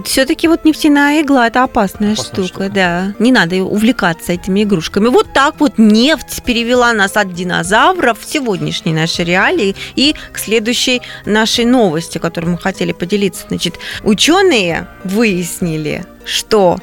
Все-таки 0.05 0.49
вот 0.49 0.65
нефтяная 0.65 1.23
игла 1.23 1.47
это 1.47 1.63
опасная, 1.63 2.13
Опасная 2.15 2.35
штука, 2.35 2.49
штука. 2.49 2.71
да. 2.71 3.15
Не 3.19 3.31
надо 3.33 3.57
увлекаться 3.63 4.33
этими 4.33 4.65
игрушками. 4.65 5.09
Вот 5.09 5.33
так 5.33 5.61
вот 5.61 5.79
нефть 5.79 6.43
перевела 6.45 6.93
нас 6.93 7.17
от 7.17 7.33
динозавров 7.33 8.21
в 8.21 8.31
сегодняшней 8.31 8.93
нашей 8.93 9.25
реалии 9.25 9.77
и 9.95 10.15
к 10.33 10.39
следующей 10.39 11.03
нашей 11.25 11.65
новости, 11.65 12.19
которой 12.19 12.47
мы 12.47 12.59
хотели 12.59 12.93
поделиться. 12.93 13.45
Значит, 13.49 13.79
ученые 14.03 14.89
выяснили, 15.05 16.05
что 16.25 16.79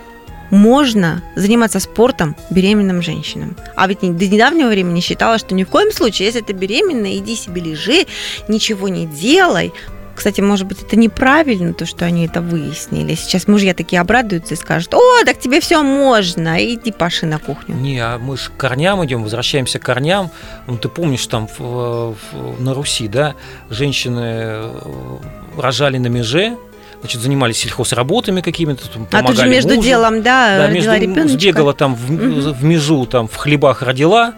можно 0.51 1.23
заниматься 1.35 1.79
спортом 1.79 2.35
беременным 2.49 3.01
женщинам. 3.01 3.57
А 3.75 3.87
ведь 3.87 3.99
до 3.99 4.27
недавнего 4.27 4.69
времени 4.69 5.01
считалось, 5.01 5.41
что 5.41 5.55
ни 5.55 5.63
в 5.63 5.69
коем 5.69 5.91
случае, 5.91 6.27
если 6.27 6.41
ты 6.41 6.53
беременна, 6.53 7.17
иди 7.17 7.35
себе 7.35 7.61
лежи, 7.61 8.05
ничего 8.47 8.87
не 8.87 9.05
делай. 9.05 9.73
Кстати, 10.15 10.39
может 10.41 10.65
быть, 10.65 10.81
это 10.81 10.95
неправильно, 10.95 11.73
то, 11.73 11.85
что 11.85 12.05
они 12.05 12.25
это 12.25 12.41
выяснили. 12.41 13.15
Сейчас 13.15 13.47
мужья 13.47 13.73
такие 13.73 13.99
обрадуются 14.01 14.53
и 14.53 14.57
скажут, 14.57 14.93
о, 14.93 15.01
так 15.25 15.37
тебе 15.39 15.59
все 15.59 15.83
можно, 15.83 16.57
иди 16.63 16.91
паши 16.91 17.25
на 17.25 17.37
кухню. 17.37 17.75
Не, 17.75 17.99
а 17.99 18.17
мы 18.17 18.37
же 18.37 18.49
к 18.49 18.57
корням 18.57 19.03
идем, 19.05 19.23
возвращаемся 19.23 19.77
к 19.77 19.83
корням. 19.83 20.31
Ну, 20.67 20.77
ты 20.77 20.87
помнишь, 20.89 21.27
там 21.27 21.47
в- 21.59 22.15
в- 22.31 22.61
на 22.61 22.73
Руси, 22.73 23.07
да, 23.09 23.35
женщины 23.69 24.19
э, 24.23 25.17
рожали 25.57 25.97
на 25.97 26.07
меже, 26.07 26.57
значит, 27.01 27.21
занимались 27.21 27.57
сельхозработами 27.57 28.41
какими-то, 28.41 28.89
там, 28.89 29.03
А 29.03 29.05
тут 29.05 29.11
же 29.11 29.23
помогали 29.35 29.49
между 29.49 29.75
мужу. 29.75 29.81
делом, 29.87 30.21
да, 30.23 30.57
Да, 30.59 30.67
между, 30.69 30.93
ребеночка. 30.95 31.27
сбегала 31.27 31.73
там 31.73 31.93
в, 31.93 32.09
Мгм. 32.11 32.53
в 32.53 32.63
межу, 32.63 33.05
там 33.05 33.27
в 33.27 33.35
хлебах 33.35 33.81
родила, 33.81 34.33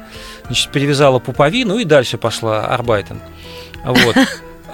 значит, 0.47 0.71
перевязала 0.71 1.19
пуповину 1.19 1.77
и 1.77 1.83
дальше 1.85 2.17
пошла 2.17 2.65
арбайтен. 2.65 3.21
Вот. 3.85 4.15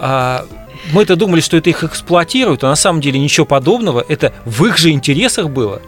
А 0.05 0.45
мы-то 0.91 1.15
думали, 1.15 1.41
что 1.41 1.57
это 1.57 1.69
их 1.69 1.83
эксплуатируют, 1.83 2.63
а 2.63 2.67
на 2.67 2.75
самом 2.75 3.01
деле 3.01 3.19
ничего 3.19 3.45
подобного. 3.45 4.03
Это 4.07 4.33
в 4.45 4.65
их 4.65 4.77
же 4.77 4.91
интересах 4.91 5.49
было. 5.49 5.81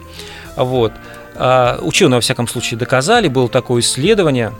Вот. 0.56 0.92
А 1.34 1.78
ученые, 1.82 2.16
во 2.16 2.20
всяком 2.20 2.48
случае, 2.48 2.78
доказали, 2.78 3.28
было 3.28 3.48
такое 3.48 3.82
исследование 3.82 4.52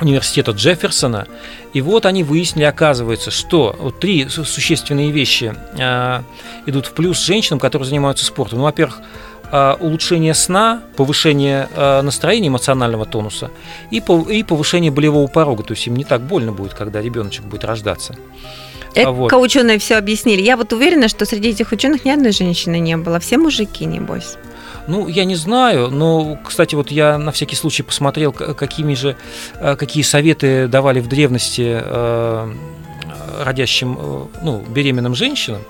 университета 0.00 0.52
Джефферсона, 0.52 1.26
и 1.72 1.80
вот 1.80 2.06
они 2.06 2.24
выяснили, 2.24 2.64
оказывается, 2.64 3.30
что 3.30 3.76
вот 3.78 4.00
три 4.00 4.28
су- 4.28 4.44
существенные 4.44 5.10
вещи 5.10 5.54
а, 5.78 6.22
идут 6.66 6.86
в 6.86 6.92
плюс 6.92 7.22
женщинам, 7.22 7.58
которые 7.58 7.86
занимаются 7.86 8.24
спортом. 8.24 8.60
Ну, 8.60 8.64
во-первых, 8.64 9.00
а, 9.52 9.76
улучшение 9.78 10.32
сна, 10.34 10.82
повышение 10.96 11.68
а, 11.74 12.02
настроения, 12.02 12.48
эмоционального 12.48 13.04
тонуса 13.04 13.50
и 13.90 14.00
повышение 14.00 14.90
болевого 14.90 15.26
порога. 15.26 15.64
То 15.64 15.74
есть 15.74 15.86
им 15.86 15.96
не 15.96 16.04
так 16.04 16.22
больно 16.22 16.52
будет, 16.52 16.74
когда 16.74 17.02
ребеночек 17.02 17.44
будет 17.44 17.64
рождаться. 17.64 18.16
А 18.96 19.10
вот. 19.10 19.28
Эко-ученые 19.28 19.78
все 19.78 19.96
объяснили. 19.96 20.42
Я 20.42 20.56
вот 20.56 20.72
уверена, 20.72 21.08
что 21.08 21.24
среди 21.24 21.50
этих 21.50 21.72
ученых 21.72 22.04
ни 22.04 22.10
одной 22.10 22.32
женщины 22.32 22.78
не 22.78 22.96
было. 22.96 23.20
Все 23.20 23.38
мужики, 23.38 23.84
небось. 23.84 24.36
Ну, 24.86 25.06
я 25.08 25.24
не 25.24 25.36
знаю, 25.36 25.90
но, 25.90 26.38
кстати, 26.44 26.74
вот 26.74 26.90
я 26.90 27.18
на 27.18 27.32
всякий 27.32 27.54
случай 27.54 27.82
посмотрел, 27.82 28.32
какими 28.32 28.94
же, 28.94 29.16
э, 29.60 29.76
какие 29.76 30.02
советы 30.02 30.66
давали 30.68 31.00
в 31.00 31.08
древности 31.08 31.80
э, 31.82 32.52
родящим, 33.40 33.96
э, 33.98 34.26
ну, 34.42 34.64
беременным 34.68 35.14
женщинам. 35.14 35.62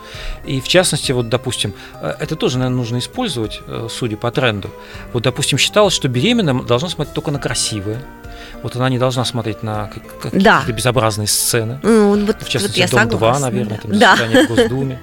И 0.44 0.60
в 0.60 0.68
частности, 0.68 1.12
вот, 1.12 1.28
допустим, 1.28 1.72
э, 2.00 2.14
это 2.18 2.36
тоже, 2.36 2.58
наверное, 2.58 2.76
нужно 2.78 2.98
использовать, 2.98 3.60
э, 3.66 3.88
судя 3.90 4.16
по 4.16 4.30
тренду. 4.30 4.70
Вот, 5.12 5.22
допустим, 5.22 5.58
считалось, 5.58 5.94
что 5.94 6.08
беременным 6.08 6.66
должна 6.66 6.88
смотреть 6.88 7.14
только 7.14 7.30
на 7.30 7.38
красивые. 7.38 8.00
Вот 8.62 8.76
она 8.76 8.88
не 8.90 8.98
должна 8.98 9.24
смотреть 9.24 9.62
на 9.62 9.86
как- 9.88 10.18
какие-то 10.20 10.44
Да. 10.44 10.62
безобразные 10.72 11.26
сцены. 11.28 11.80
Ну, 11.82 12.26
вот, 12.26 12.42
В 12.42 12.48
частности, 12.48 12.80
вот 12.80 12.90
я 12.90 12.98
Дом 12.98 13.08
2, 13.08 13.18
согласна, 13.34 13.46
наверное, 13.46 13.76
да. 13.76 13.82
там 13.88 13.98
Да. 13.98 14.16
заседание 14.16 14.46
в 14.46 14.48
Госдуме. 14.48 15.00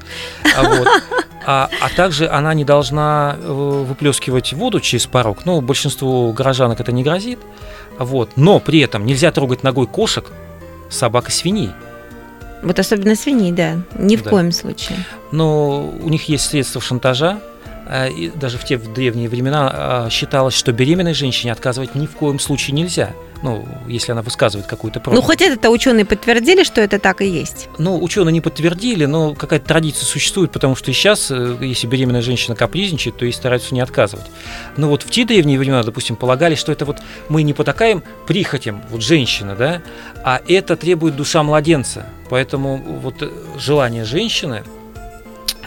А, 0.56 0.64
вот. 0.64 0.88
А, 1.46 1.70
а 1.82 1.90
также 1.96 2.28
она 2.28 2.54
не 2.54 2.66
должна 2.66 3.38
э, 3.40 3.52
выплескивать 3.52 4.52
воду 4.54 4.80
через 4.80 5.06
порог. 5.08 5.46
Ну, 5.46 5.62
большинству 5.62 6.32
горожанок 6.34 6.80
это 6.82 6.92
не 6.92 7.04
грозит. 7.04 7.40
Вот. 7.98 8.32
Но 8.36 8.60
при 8.60 8.80
этом 8.82 9.06
нельзя 9.06 9.32
трогать 9.32 9.64
ногой 9.64 9.88
кошек, 9.88 10.26
собак 10.90 11.30
и 11.30 11.32
свиней. 11.32 11.72
Вот 12.64 12.80
особенно 12.80 13.16
свиней, 13.16 13.52
да. 13.52 13.76
Ни 13.98 14.16
в 14.16 14.24
Да. 14.24 14.30
коем 14.30 14.52
случае. 14.52 14.98
Но 15.32 15.88
у 16.02 16.10
них 16.10 16.28
есть 16.30 16.50
средства 16.50 16.82
шантажа. 16.82 17.40
э, 17.90 18.10
И 18.12 18.30
даже 18.30 18.58
в 18.58 18.66
те 18.66 18.78
древние 18.78 19.30
времена 19.30 19.72
а, 19.74 20.10
считалось, 20.10 20.54
что 20.56 20.74
беременной 20.74 21.14
женщине 21.14 21.54
отказывать 21.54 21.96
ни 21.96 22.06
в 22.06 22.12
коем 22.12 22.38
случае 22.40 22.74
нельзя. 22.76 23.12
Ну, 23.44 23.68
если 23.88 24.12
она 24.14 24.24
высказывает 24.24 24.68
какую-то 24.68 25.00
просьбу. 25.00 25.22
Ну, 25.22 25.26
хоть 25.26 25.42
это 25.44 25.70
ученые 25.70 26.06
подтвердили, 26.06 26.64
что 26.64 26.82
это 26.82 26.98
так 26.98 27.22
и 27.22 27.28
есть. 27.28 27.70
Ну, 27.78 28.02
ученые 28.04 28.34
не 28.34 28.42
подтвердили, 28.42 29.06
но 29.06 29.36
какая-то 29.36 29.68
традиция 29.68 30.06
существует, 30.06 30.52
потому 30.52 30.76
что 30.76 30.90
и 30.90 30.94
сейчас, 30.96 31.30
э, 31.30 31.56
если 31.62 31.86
беременная 31.88 32.24
женщина 32.24 32.56
капризничает, 32.56 33.16
то 33.18 33.26
ей 33.26 33.32
стараются 33.32 33.76
не 33.76 33.80
отказывать. 33.80 34.26
Но 34.76 34.90
вот 34.90 35.04
в 35.04 35.12
те 35.12 35.24
древние 35.24 35.60
времена, 35.60 35.84
допустим, 35.84 36.16
полагали, 36.16 36.56
что 36.56 36.72
это 36.72 36.84
вот 36.84 36.98
мы 37.30 37.44
не 37.44 37.54
потакаем 37.54 38.02
прихотям, 38.26 38.82
вот 38.90 39.04
женщина, 39.04 39.56
да, 39.56 39.82
а 40.26 40.42
это 40.48 40.76
требует 40.76 41.16
душа 41.16 41.44
младенца. 41.44 42.08
Поэтому 42.30 42.78
вот 42.78 43.22
э, 43.22 43.30
желание 43.58 44.06
женщины 44.06 44.64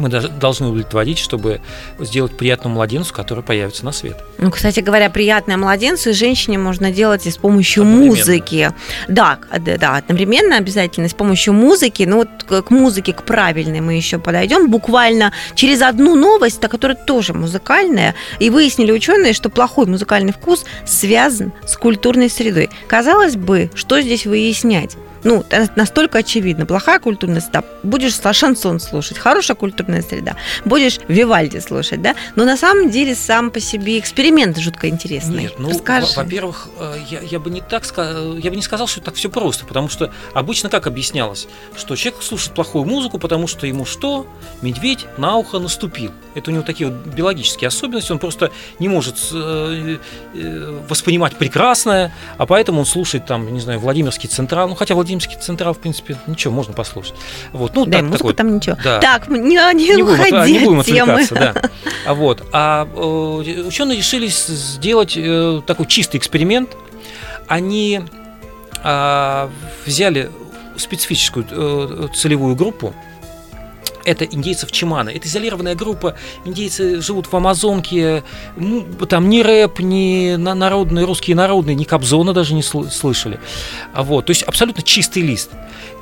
мы 0.01 0.09
должны 0.09 0.67
удовлетворить, 0.67 1.19
чтобы 1.19 1.61
сделать 1.99 2.37
приятному 2.37 2.77
младенцу, 2.77 3.15
который 3.15 3.45
появится 3.45 3.85
на 3.85 3.93
свет. 3.93 4.17
Ну, 4.39 4.51
кстати 4.51 4.81
говоря, 4.81 5.11
приятное 5.11 5.57
младенцу 5.57 6.11
и 6.11 6.13
женщине 6.13 6.59
можно 6.59 6.91
делать 6.91 7.27
и 7.27 7.31
с 7.31 7.37
помощью 7.37 7.85
музыки. 7.85 8.73
Да, 9.09 9.39
да, 9.59 9.77
да, 9.77 9.97
одновременно 9.97 10.57
обязательно 10.57 11.09
с 11.09 11.15
помощью 11.15 11.53
музыки. 11.53 12.05
Ну, 12.05 12.17
вот 12.17 12.65
к 12.65 12.71
музыке, 12.71 13.13
к 13.13 13.25
правильной 13.25 13.81
мы 13.81 13.95
еще 13.95 14.19
подойдем. 14.19 14.71
Буквально 14.71 15.33
через 15.55 15.83
одну 15.83 16.17
новость, 16.17 16.61
которая 16.61 16.97
тоже 16.97 17.35
музыкальная. 17.35 18.15
И 18.39 18.51
выяснили 18.51 18.93
ученые, 18.93 19.33
что 19.33 19.51
плохой 19.51 19.87
музыкальный 19.87 20.33
вкус 20.33 20.65
связан 20.87 21.53
с 21.67 21.77
культурной 21.77 22.31
средой. 22.31 22.71
Казалось 22.87 23.37
бы, 23.37 23.71
что 23.75 24.01
здесь 24.01 24.25
выяснять? 24.25 24.97
Ну, 25.25 25.45
настолько 25.77 26.19
очевидно. 26.19 26.67
Плохая 26.67 26.99
культурная 26.99 27.41
среда. 27.41 27.65
Будешь 27.83 28.19
шансон 28.33 28.81
слушать. 28.81 29.19
Хорошая 29.19 29.57
культурная 29.57 30.03
среда. 30.03 30.37
Будешь 30.65 30.99
Вивальди 31.09 31.59
слушать, 31.59 32.03
да? 32.03 32.15
Но 32.37 32.45
на 32.45 32.57
самом 32.57 32.91
деле 32.91 33.15
сам 33.15 33.51
по 33.51 33.61
себе 33.61 33.99
эксперимент 33.99 34.59
жутко 34.59 34.89
интересный. 34.89 35.45
Нет, 35.45 35.55
ну, 35.59 35.71
во-первых, 36.17 36.69
э, 36.79 36.97
я, 37.11 37.21
я 37.21 37.39
бы 37.39 37.51
не 37.51 37.61
так 37.61 37.85
я 37.97 38.51
бы 38.51 38.57
не 38.57 38.63
сказал, 38.63 38.87
что 38.87 39.01
так 39.01 39.15
все 39.15 39.29
просто, 39.29 39.65
потому 39.65 39.89
что 39.89 40.13
обычно 40.35 40.69
как 40.69 40.87
объяснялось, 40.87 41.49
что 41.77 41.97
человек 41.97 42.23
слушает 42.23 42.55
плохую 42.55 42.85
музыку, 42.85 43.19
потому 43.19 43.47
что 43.47 43.67
ему 43.67 43.85
что? 43.85 44.27
Медведь 44.63 45.07
на 45.17 45.37
ухо 45.37 45.59
наступил. 45.59 46.13
Это 46.35 46.51
у 46.51 46.55
него 46.55 46.63
такие 46.63 46.91
вот 46.91 47.07
биологические 47.07 47.69
особенности, 47.69 48.13
он 48.13 48.19
просто 48.19 48.51
не 48.79 48.89
может 48.89 49.17
э, 49.33 49.99
э, 50.35 50.81
воспринимать 50.89 51.37
прекрасное, 51.37 52.15
а 52.39 52.47
поэтому 52.47 52.81
он 52.81 52.87
слушает 52.87 53.27
там, 53.27 53.53
не 53.53 53.61
знаю, 53.61 53.81
Владимирский 53.81 54.29
Централ, 54.29 54.69
ну 54.69 54.75
хотя 54.75 54.95
Владимирский 55.11 55.39
Централ, 55.41 55.75
в 55.75 55.79
принце, 55.79 56.03
ничего, 56.27 56.55
можно 56.55 56.73
послушать. 56.73 57.15
Вот, 57.53 57.75
ну, 57.75 57.85
да, 57.85 57.99
так- 57.99 58.03
музыку 58.07 58.19
такой- 58.19 58.35
там 58.35 58.57
ничего. 58.57 58.77
да. 58.83 59.01
Так, 59.01 59.29
не, 59.29 59.39
не, 59.39 59.97
не 59.97 60.03
будем, 60.03 60.21
уходи 60.21 60.53
не 60.53 60.59
будем 60.61 60.81
от 60.81 60.87
темы. 60.87 61.13
отвлекаться, 61.15 61.35
да. 61.35 61.71
А 62.07 62.15
вот, 62.15 62.43
а 62.53 62.89
э, 62.95 63.63
ученые 63.67 63.99
решили 63.99 64.29
сделать 64.29 65.15
э, 65.17 65.63
такой 65.67 65.87
чистый 65.87 66.17
эксперимент. 66.19 66.77
Они 67.49 68.01
а, 68.83 69.51
взяли 69.85 70.31
специфическую 70.77 71.47
э, 71.51 72.09
целевую 72.15 72.55
группу. 72.55 72.95
Это 74.05 74.25
индейцев 74.25 74.73
Чимана. 74.73 75.11
Это 75.11 75.27
изолированная 75.29 75.75
группа. 75.75 76.15
Индейцы 76.45 77.01
живут 77.01 77.27
в 77.31 77.35
Амазонке. 77.37 78.23
Ну, 78.57 78.85
Там 79.09 79.29
ни 79.29 79.41
рэп, 79.41 79.81
ни 79.81 80.37
на- 80.37 80.55
народные, 80.55 81.05
русские 81.05 81.37
народные, 81.37 81.75
ни 81.75 81.85
Кобзона 81.85 82.33
даже 82.33 82.55
не 82.55 82.63
сл- 82.63 82.91
слышали. 82.91 83.39
А 83.93 84.03
вот, 84.03 84.27
то 84.27 84.31
есть 84.31 84.43
абсолютно 84.43 84.83
чистый 84.83 85.23
лист. 85.23 85.51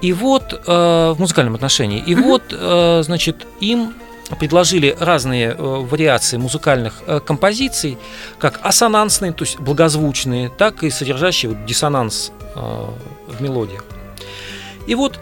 И 0.01 0.13
вот 0.13 0.53
э, 0.53 1.13
в 1.13 1.17
музыкальном 1.19 1.55
отношении. 1.55 2.03
И 2.07 2.15
вот, 2.15 2.43
э, 2.53 3.03
значит, 3.05 3.47
им 3.61 3.95
предложили 4.39 4.95
разные 5.01 5.49
э, 5.51 5.55
вариации 5.57 6.37
музыкальных 6.37 7.03
э, 7.07 7.19
композиций, 7.21 7.99
как 8.39 8.61
ассонансные, 8.63 9.33
то 9.33 9.45
есть 9.45 9.59
благозвучные, 9.59 10.51
так 10.51 10.83
и 10.85 10.91
содержащие 10.91 11.51
вот 11.51 11.65
диссонанс 11.67 12.31
э, 12.55 12.59
в 13.27 13.41
мелодиях. 13.41 13.85
И 14.87 14.95
вот 14.95 15.19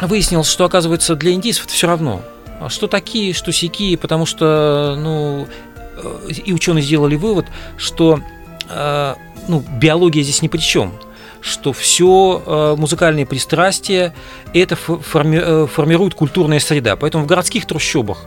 выяснилось, 0.00 0.48
что, 0.48 0.64
оказывается, 0.64 1.14
для 1.16 1.32
индейцев 1.32 1.64
это 1.64 1.74
все 1.74 1.86
равно. 1.86 2.22
А 2.60 2.68
Что 2.68 2.86
такие, 2.86 3.32
что 3.32 3.52
сякие, 3.52 3.98
потому 3.98 4.26
что, 4.26 4.96
ну, 4.98 5.48
э, 5.96 6.32
и 6.32 6.52
ученые 6.52 6.82
сделали 6.82 7.16
вывод, 7.16 7.46
что 7.76 8.20
э, 8.68 9.14
ну, 9.48 9.64
биология 9.80 10.22
здесь 10.22 10.42
ни 10.42 10.48
при 10.48 10.58
чем 10.58 10.92
что 11.40 11.74
все 11.74 12.74
музыкальные 12.78 13.26
пристрастия 13.26 14.14
это 14.54 14.76
фо- 14.76 15.02
форми- 15.02 15.42
э, 15.42 15.66
формирует 15.66 16.14
культурная 16.14 16.58
среда. 16.58 16.96
Поэтому 16.96 17.24
в 17.24 17.26
городских 17.26 17.66
трущобах 17.66 18.24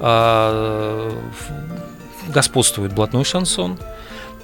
э, 0.00 1.10
господствует 2.28 2.92
блатной 2.92 3.24
шансон, 3.24 3.78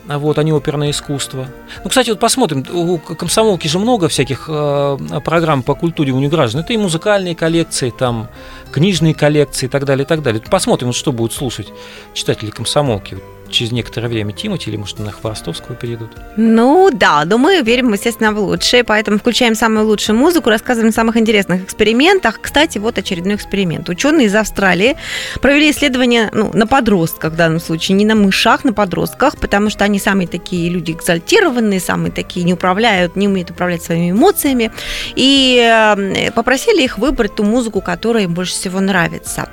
вот, 0.07 0.39
а 0.39 0.43
не 0.43 0.53
оперное 0.53 0.91
искусство. 0.91 1.47
Ну, 1.83 1.89
кстати, 1.89 2.11
вот 2.11 2.21
посмотрим, 2.21 2.65
у 2.73 2.99
комсомолки 2.99 3.67
же 3.69 3.79
много 3.79 4.09
всяких 4.09 4.47
э, 4.49 4.99
программ 5.25 5.63
по 5.63 5.75
культуре 5.75 6.13
у 6.13 6.29
граждан. 6.29 6.61
Это 6.61 6.73
и 6.73 6.77
музыкальные 6.77 7.35
коллекции, 7.35 7.91
там, 7.91 8.29
книжные 8.71 9.15
коллекции 9.15 9.67
и 9.67 9.69
так 9.69 9.85
далее, 9.85 10.05
и 10.05 10.07
так 10.07 10.23
далее. 10.23 10.43
Посмотрим, 10.51 10.89
вот, 10.89 10.97
что 10.97 11.13
будут 11.13 11.33
слушать 11.33 11.69
читатели 12.13 12.51
комсомолки 12.51 13.19
через 13.55 13.73
некоторое 13.73 14.09
время 14.09 14.33
Тимати 14.33 14.69
или, 14.69 14.77
может, 14.77 14.99
на 14.99 15.11
Хворостовского 15.11 15.75
перейдут? 15.75 16.11
Ну 16.37 16.91
да, 16.93 17.25
но 17.25 17.39
мы 17.39 17.63
верим, 17.63 17.93
естественно, 17.93 18.33
в 18.33 18.39
лучшее, 18.39 18.85
поэтому 18.85 19.19
включаем 19.19 19.55
самую 19.55 19.87
лучшую 19.87 20.19
музыку, 20.19 20.51
рассказываем 20.51 20.91
о 20.91 20.93
самых 20.93 21.17
интересных 21.17 21.63
экспериментах. 21.65 22.41
Кстати, 22.41 22.79
вот 22.79 22.99
очередной 22.99 23.37
эксперимент. 23.37 23.89
Ученые 23.89 24.27
из 24.27 24.35
Австралии 24.35 24.97
провели 25.41 25.71
исследование 25.71 26.31
ну, 26.33 26.51
на 26.53 26.67
подростках 26.67 27.33
в 27.33 27.37
данном 27.37 27.61
случае, 27.61 27.97
не 27.97 28.05
на 28.05 28.15
мышах, 28.15 28.65
на 28.65 28.73
подростках, 28.73 29.39
потому 29.39 29.71
что 29.71 29.85
они 29.85 29.99
самые 29.99 30.27
такие 30.27 30.69
люди 30.69 30.93
экзальтированные, 30.93 31.81
самые 31.81 32.13
такие 32.13 32.45
не 32.45 32.55
управляют, 32.55 33.17
не 33.17 33.29
умеют 33.29 33.51
управлять 33.51 33.83
своими 33.83 34.11
эмоциями, 34.11 34.73
и 35.15 35.61
э, 35.63 36.31
попросили 36.33 36.83
их 36.83 36.99
выбрать 36.99 37.37
ту 37.37 37.45
музыку, 37.45 37.81
которая 37.81 38.25
им 38.25 38.35
больше 38.35 38.53
всего 38.53 38.81
нравится 38.81 39.49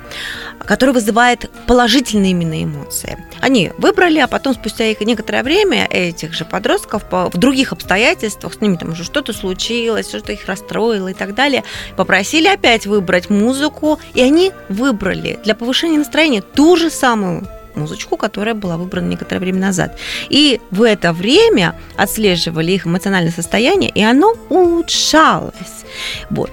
которая 0.66 0.94
вызывает 0.94 1.50
положительные 1.66 2.32
именно 2.32 2.62
эмоции. 2.62 3.18
Они 3.40 3.72
выбрали, 3.78 3.91
а 4.24 4.28
потом 4.28 4.54
спустя 4.54 4.84
некоторое 5.04 5.42
время 5.42 5.86
этих 5.90 6.32
же 6.34 6.44
подростков 6.44 7.04
в 7.10 7.38
других 7.38 7.72
обстоятельствах, 7.72 8.54
с 8.54 8.60
ними 8.60 8.76
там 8.76 8.90
уже 8.90 9.04
что-то 9.04 9.32
случилось, 9.32 10.08
что-то 10.08 10.32
их 10.32 10.46
расстроило 10.46 11.08
и 11.08 11.14
так 11.14 11.34
далее, 11.34 11.64
попросили 11.96 12.48
опять 12.48 12.86
выбрать 12.86 13.30
музыку, 13.30 14.00
и 14.14 14.20
они 14.20 14.52
выбрали 14.68 15.38
для 15.44 15.54
повышения 15.54 15.98
настроения 15.98 16.42
ту 16.42 16.76
же 16.76 16.90
самую 16.90 17.46
музычку, 17.74 18.16
которая 18.16 18.54
была 18.54 18.76
выбрана 18.76 19.08
некоторое 19.08 19.40
время 19.40 19.60
назад. 19.60 19.98
И 20.28 20.60
в 20.70 20.82
это 20.82 21.12
время 21.12 21.74
отслеживали 21.96 22.72
их 22.72 22.86
эмоциональное 22.86 23.32
состояние, 23.32 23.90
и 23.90 24.02
оно 24.02 24.34
улучшалось. 24.48 25.84
Вот. 26.30 26.50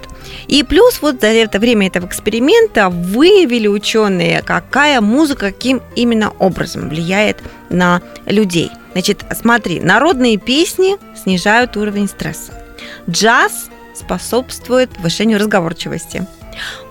И 0.48 0.64
плюс 0.64 1.02
вот 1.02 1.22
за 1.22 1.28
это 1.28 1.60
время 1.60 1.88
этого 1.88 2.06
эксперимента 2.06 2.90
выявили 2.90 3.68
ученые, 3.68 4.42
какая 4.42 5.02
музыка 5.02 5.52
каким 5.52 5.82
именно 5.96 6.32
образом 6.40 6.90
влияет 6.90 7.42
на 7.70 8.02
людей. 8.26 8.72
Значит, 8.94 9.24
смотри, 9.40 9.80
народные 9.80 10.38
песни 10.38 10.98
снижают 11.16 11.78
уровень 11.78 12.08
стресса. 12.08 12.54
Джаз 13.10 13.70
способствует 13.94 14.90
повышению 14.90 15.40
разговорчивости. 15.40 16.26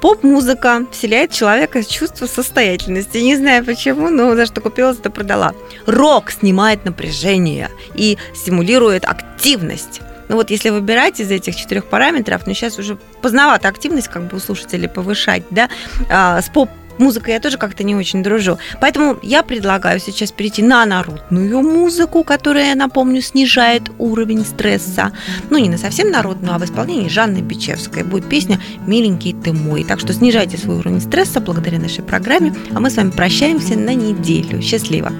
Поп-музыка 0.00 0.86
вселяет 0.92 1.32
в 1.32 1.36
человека 1.36 1.84
чувство 1.84 2.26
состоятельности. 2.26 3.18
Не 3.18 3.36
знаю 3.36 3.64
почему, 3.64 4.10
но 4.10 4.34
за 4.34 4.46
что 4.46 4.60
купила, 4.60 4.94
то 4.94 5.10
продала. 5.10 5.54
Рок 5.86 6.30
снимает 6.30 6.84
напряжение 6.84 7.70
и 7.94 8.18
стимулирует 8.34 9.04
активность. 9.04 10.00
Ну 10.28 10.36
вот 10.36 10.50
если 10.50 10.70
выбирать 10.70 11.20
из 11.20 11.30
этих 11.30 11.56
четырех 11.56 11.86
параметров, 11.86 12.42
ну 12.46 12.54
сейчас 12.54 12.78
уже 12.78 12.98
поздновато 13.22 13.68
активность 13.68 14.08
как 14.08 14.24
бы 14.24 14.36
у 14.36 14.40
слушателей 14.40 14.88
повышать, 14.88 15.42
да, 15.50 15.68
а, 16.10 16.42
с 16.42 16.48
поп 16.48 16.70
музыкой 16.98 17.34
я 17.34 17.40
тоже 17.40 17.58
как-то 17.58 17.84
не 17.84 17.94
очень 17.94 18.22
дружу. 18.22 18.58
Поэтому 18.80 19.16
я 19.22 19.42
предлагаю 19.42 20.00
сейчас 20.00 20.32
перейти 20.32 20.62
на 20.62 20.84
народную 20.86 21.62
музыку, 21.62 22.24
которая, 22.24 22.74
напомню, 22.74 23.22
снижает 23.22 23.90
уровень 23.98 24.44
стресса. 24.44 25.12
Ну, 25.50 25.58
не 25.58 25.68
на 25.68 25.78
совсем 25.78 26.10
народную, 26.10 26.54
а 26.54 26.58
в 26.58 26.64
исполнении 26.64 27.08
Жанны 27.08 27.38
Бичевской. 27.38 28.02
Будет 28.02 28.28
песня 28.28 28.60
«Миленький 28.86 29.34
ты 29.34 29.52
мой». 29.52 29.84
Так 29.84 30.00
что 30.00 30.12
снижайте 30.12 30.56
свой 30.56 30.78
уровень 30.78 31.00
стресса 31.00 31.40
благодаря 31.40 31.78
нашей 31.78 32.02
программе. 32.02 32.54
А 32.74 32.80
мы 32.80 32.90
с 32.90 32.96
вами 32.96 33.10
прощаемся 33.10 33.78
на 33.78 33.94
неделю. 33.94 34.60
Счастливо. 34.62 35.12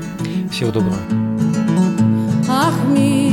Всего 0.50 0.70
доброго. 0.70 0.96
Ах, 2.48 2.74
миленькая 2.88 3.27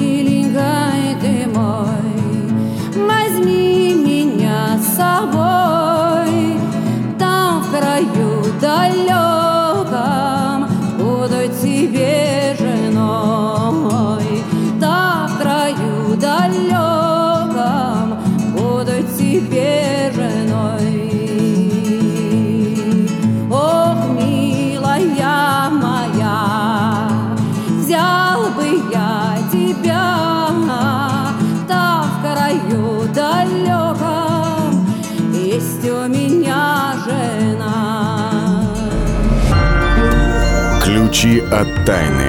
Ключи 41.25 41.39
от 41.39 41.85
тайны. 41.85 42.23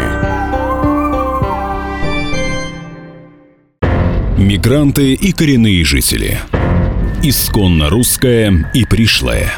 Мигранты 4.39 5.13
и 5.13 5.33
коренные 5.33 5.85
жители. 5.85 6.39
Исконно 7.23 7.91
русское 7.91 8.71
и 8.73 8.87
пришлое. 8.87 9.53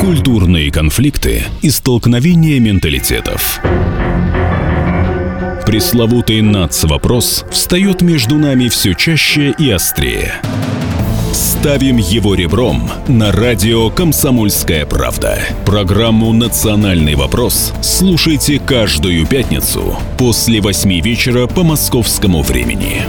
Культурные 0.00 0.72
конфликты 0.72 1.42
и 1.60 1.68
столкновения 1.68 2.58
менталитетов. 2.60 3.60
Пресловутый 5.66 6.40
НАЦ-вопрос 6.40 7.44
встает 7.50 8.00
между 8.00 8.36
нами 8.38 8.68
все 8.68 8.94
чаще 8.94 9.54
и 9.58 9.70
острее. 9.70 10.40
Ставим 11.32 11.96
его 11.96 12.34
ребром 12.34 12.90
на 13.08 13.32
радио 13.32 13.88
«Комсомольская 13.88 14.84
правда». 14.84 15.38
Программу 15.64 16.30
«Национальный 16.34 17.14
вопрос» 17.14 17.72
слушайте 17.80 18.58
каждую 18.58 19.26
пятницу 19.26 19.96
после 20.18 20.60
восьми 20.60 21.00
вечера 21.00 21.46
по 21.46 21.62
московскому 21.62 22.42
времени. 22.42 23.00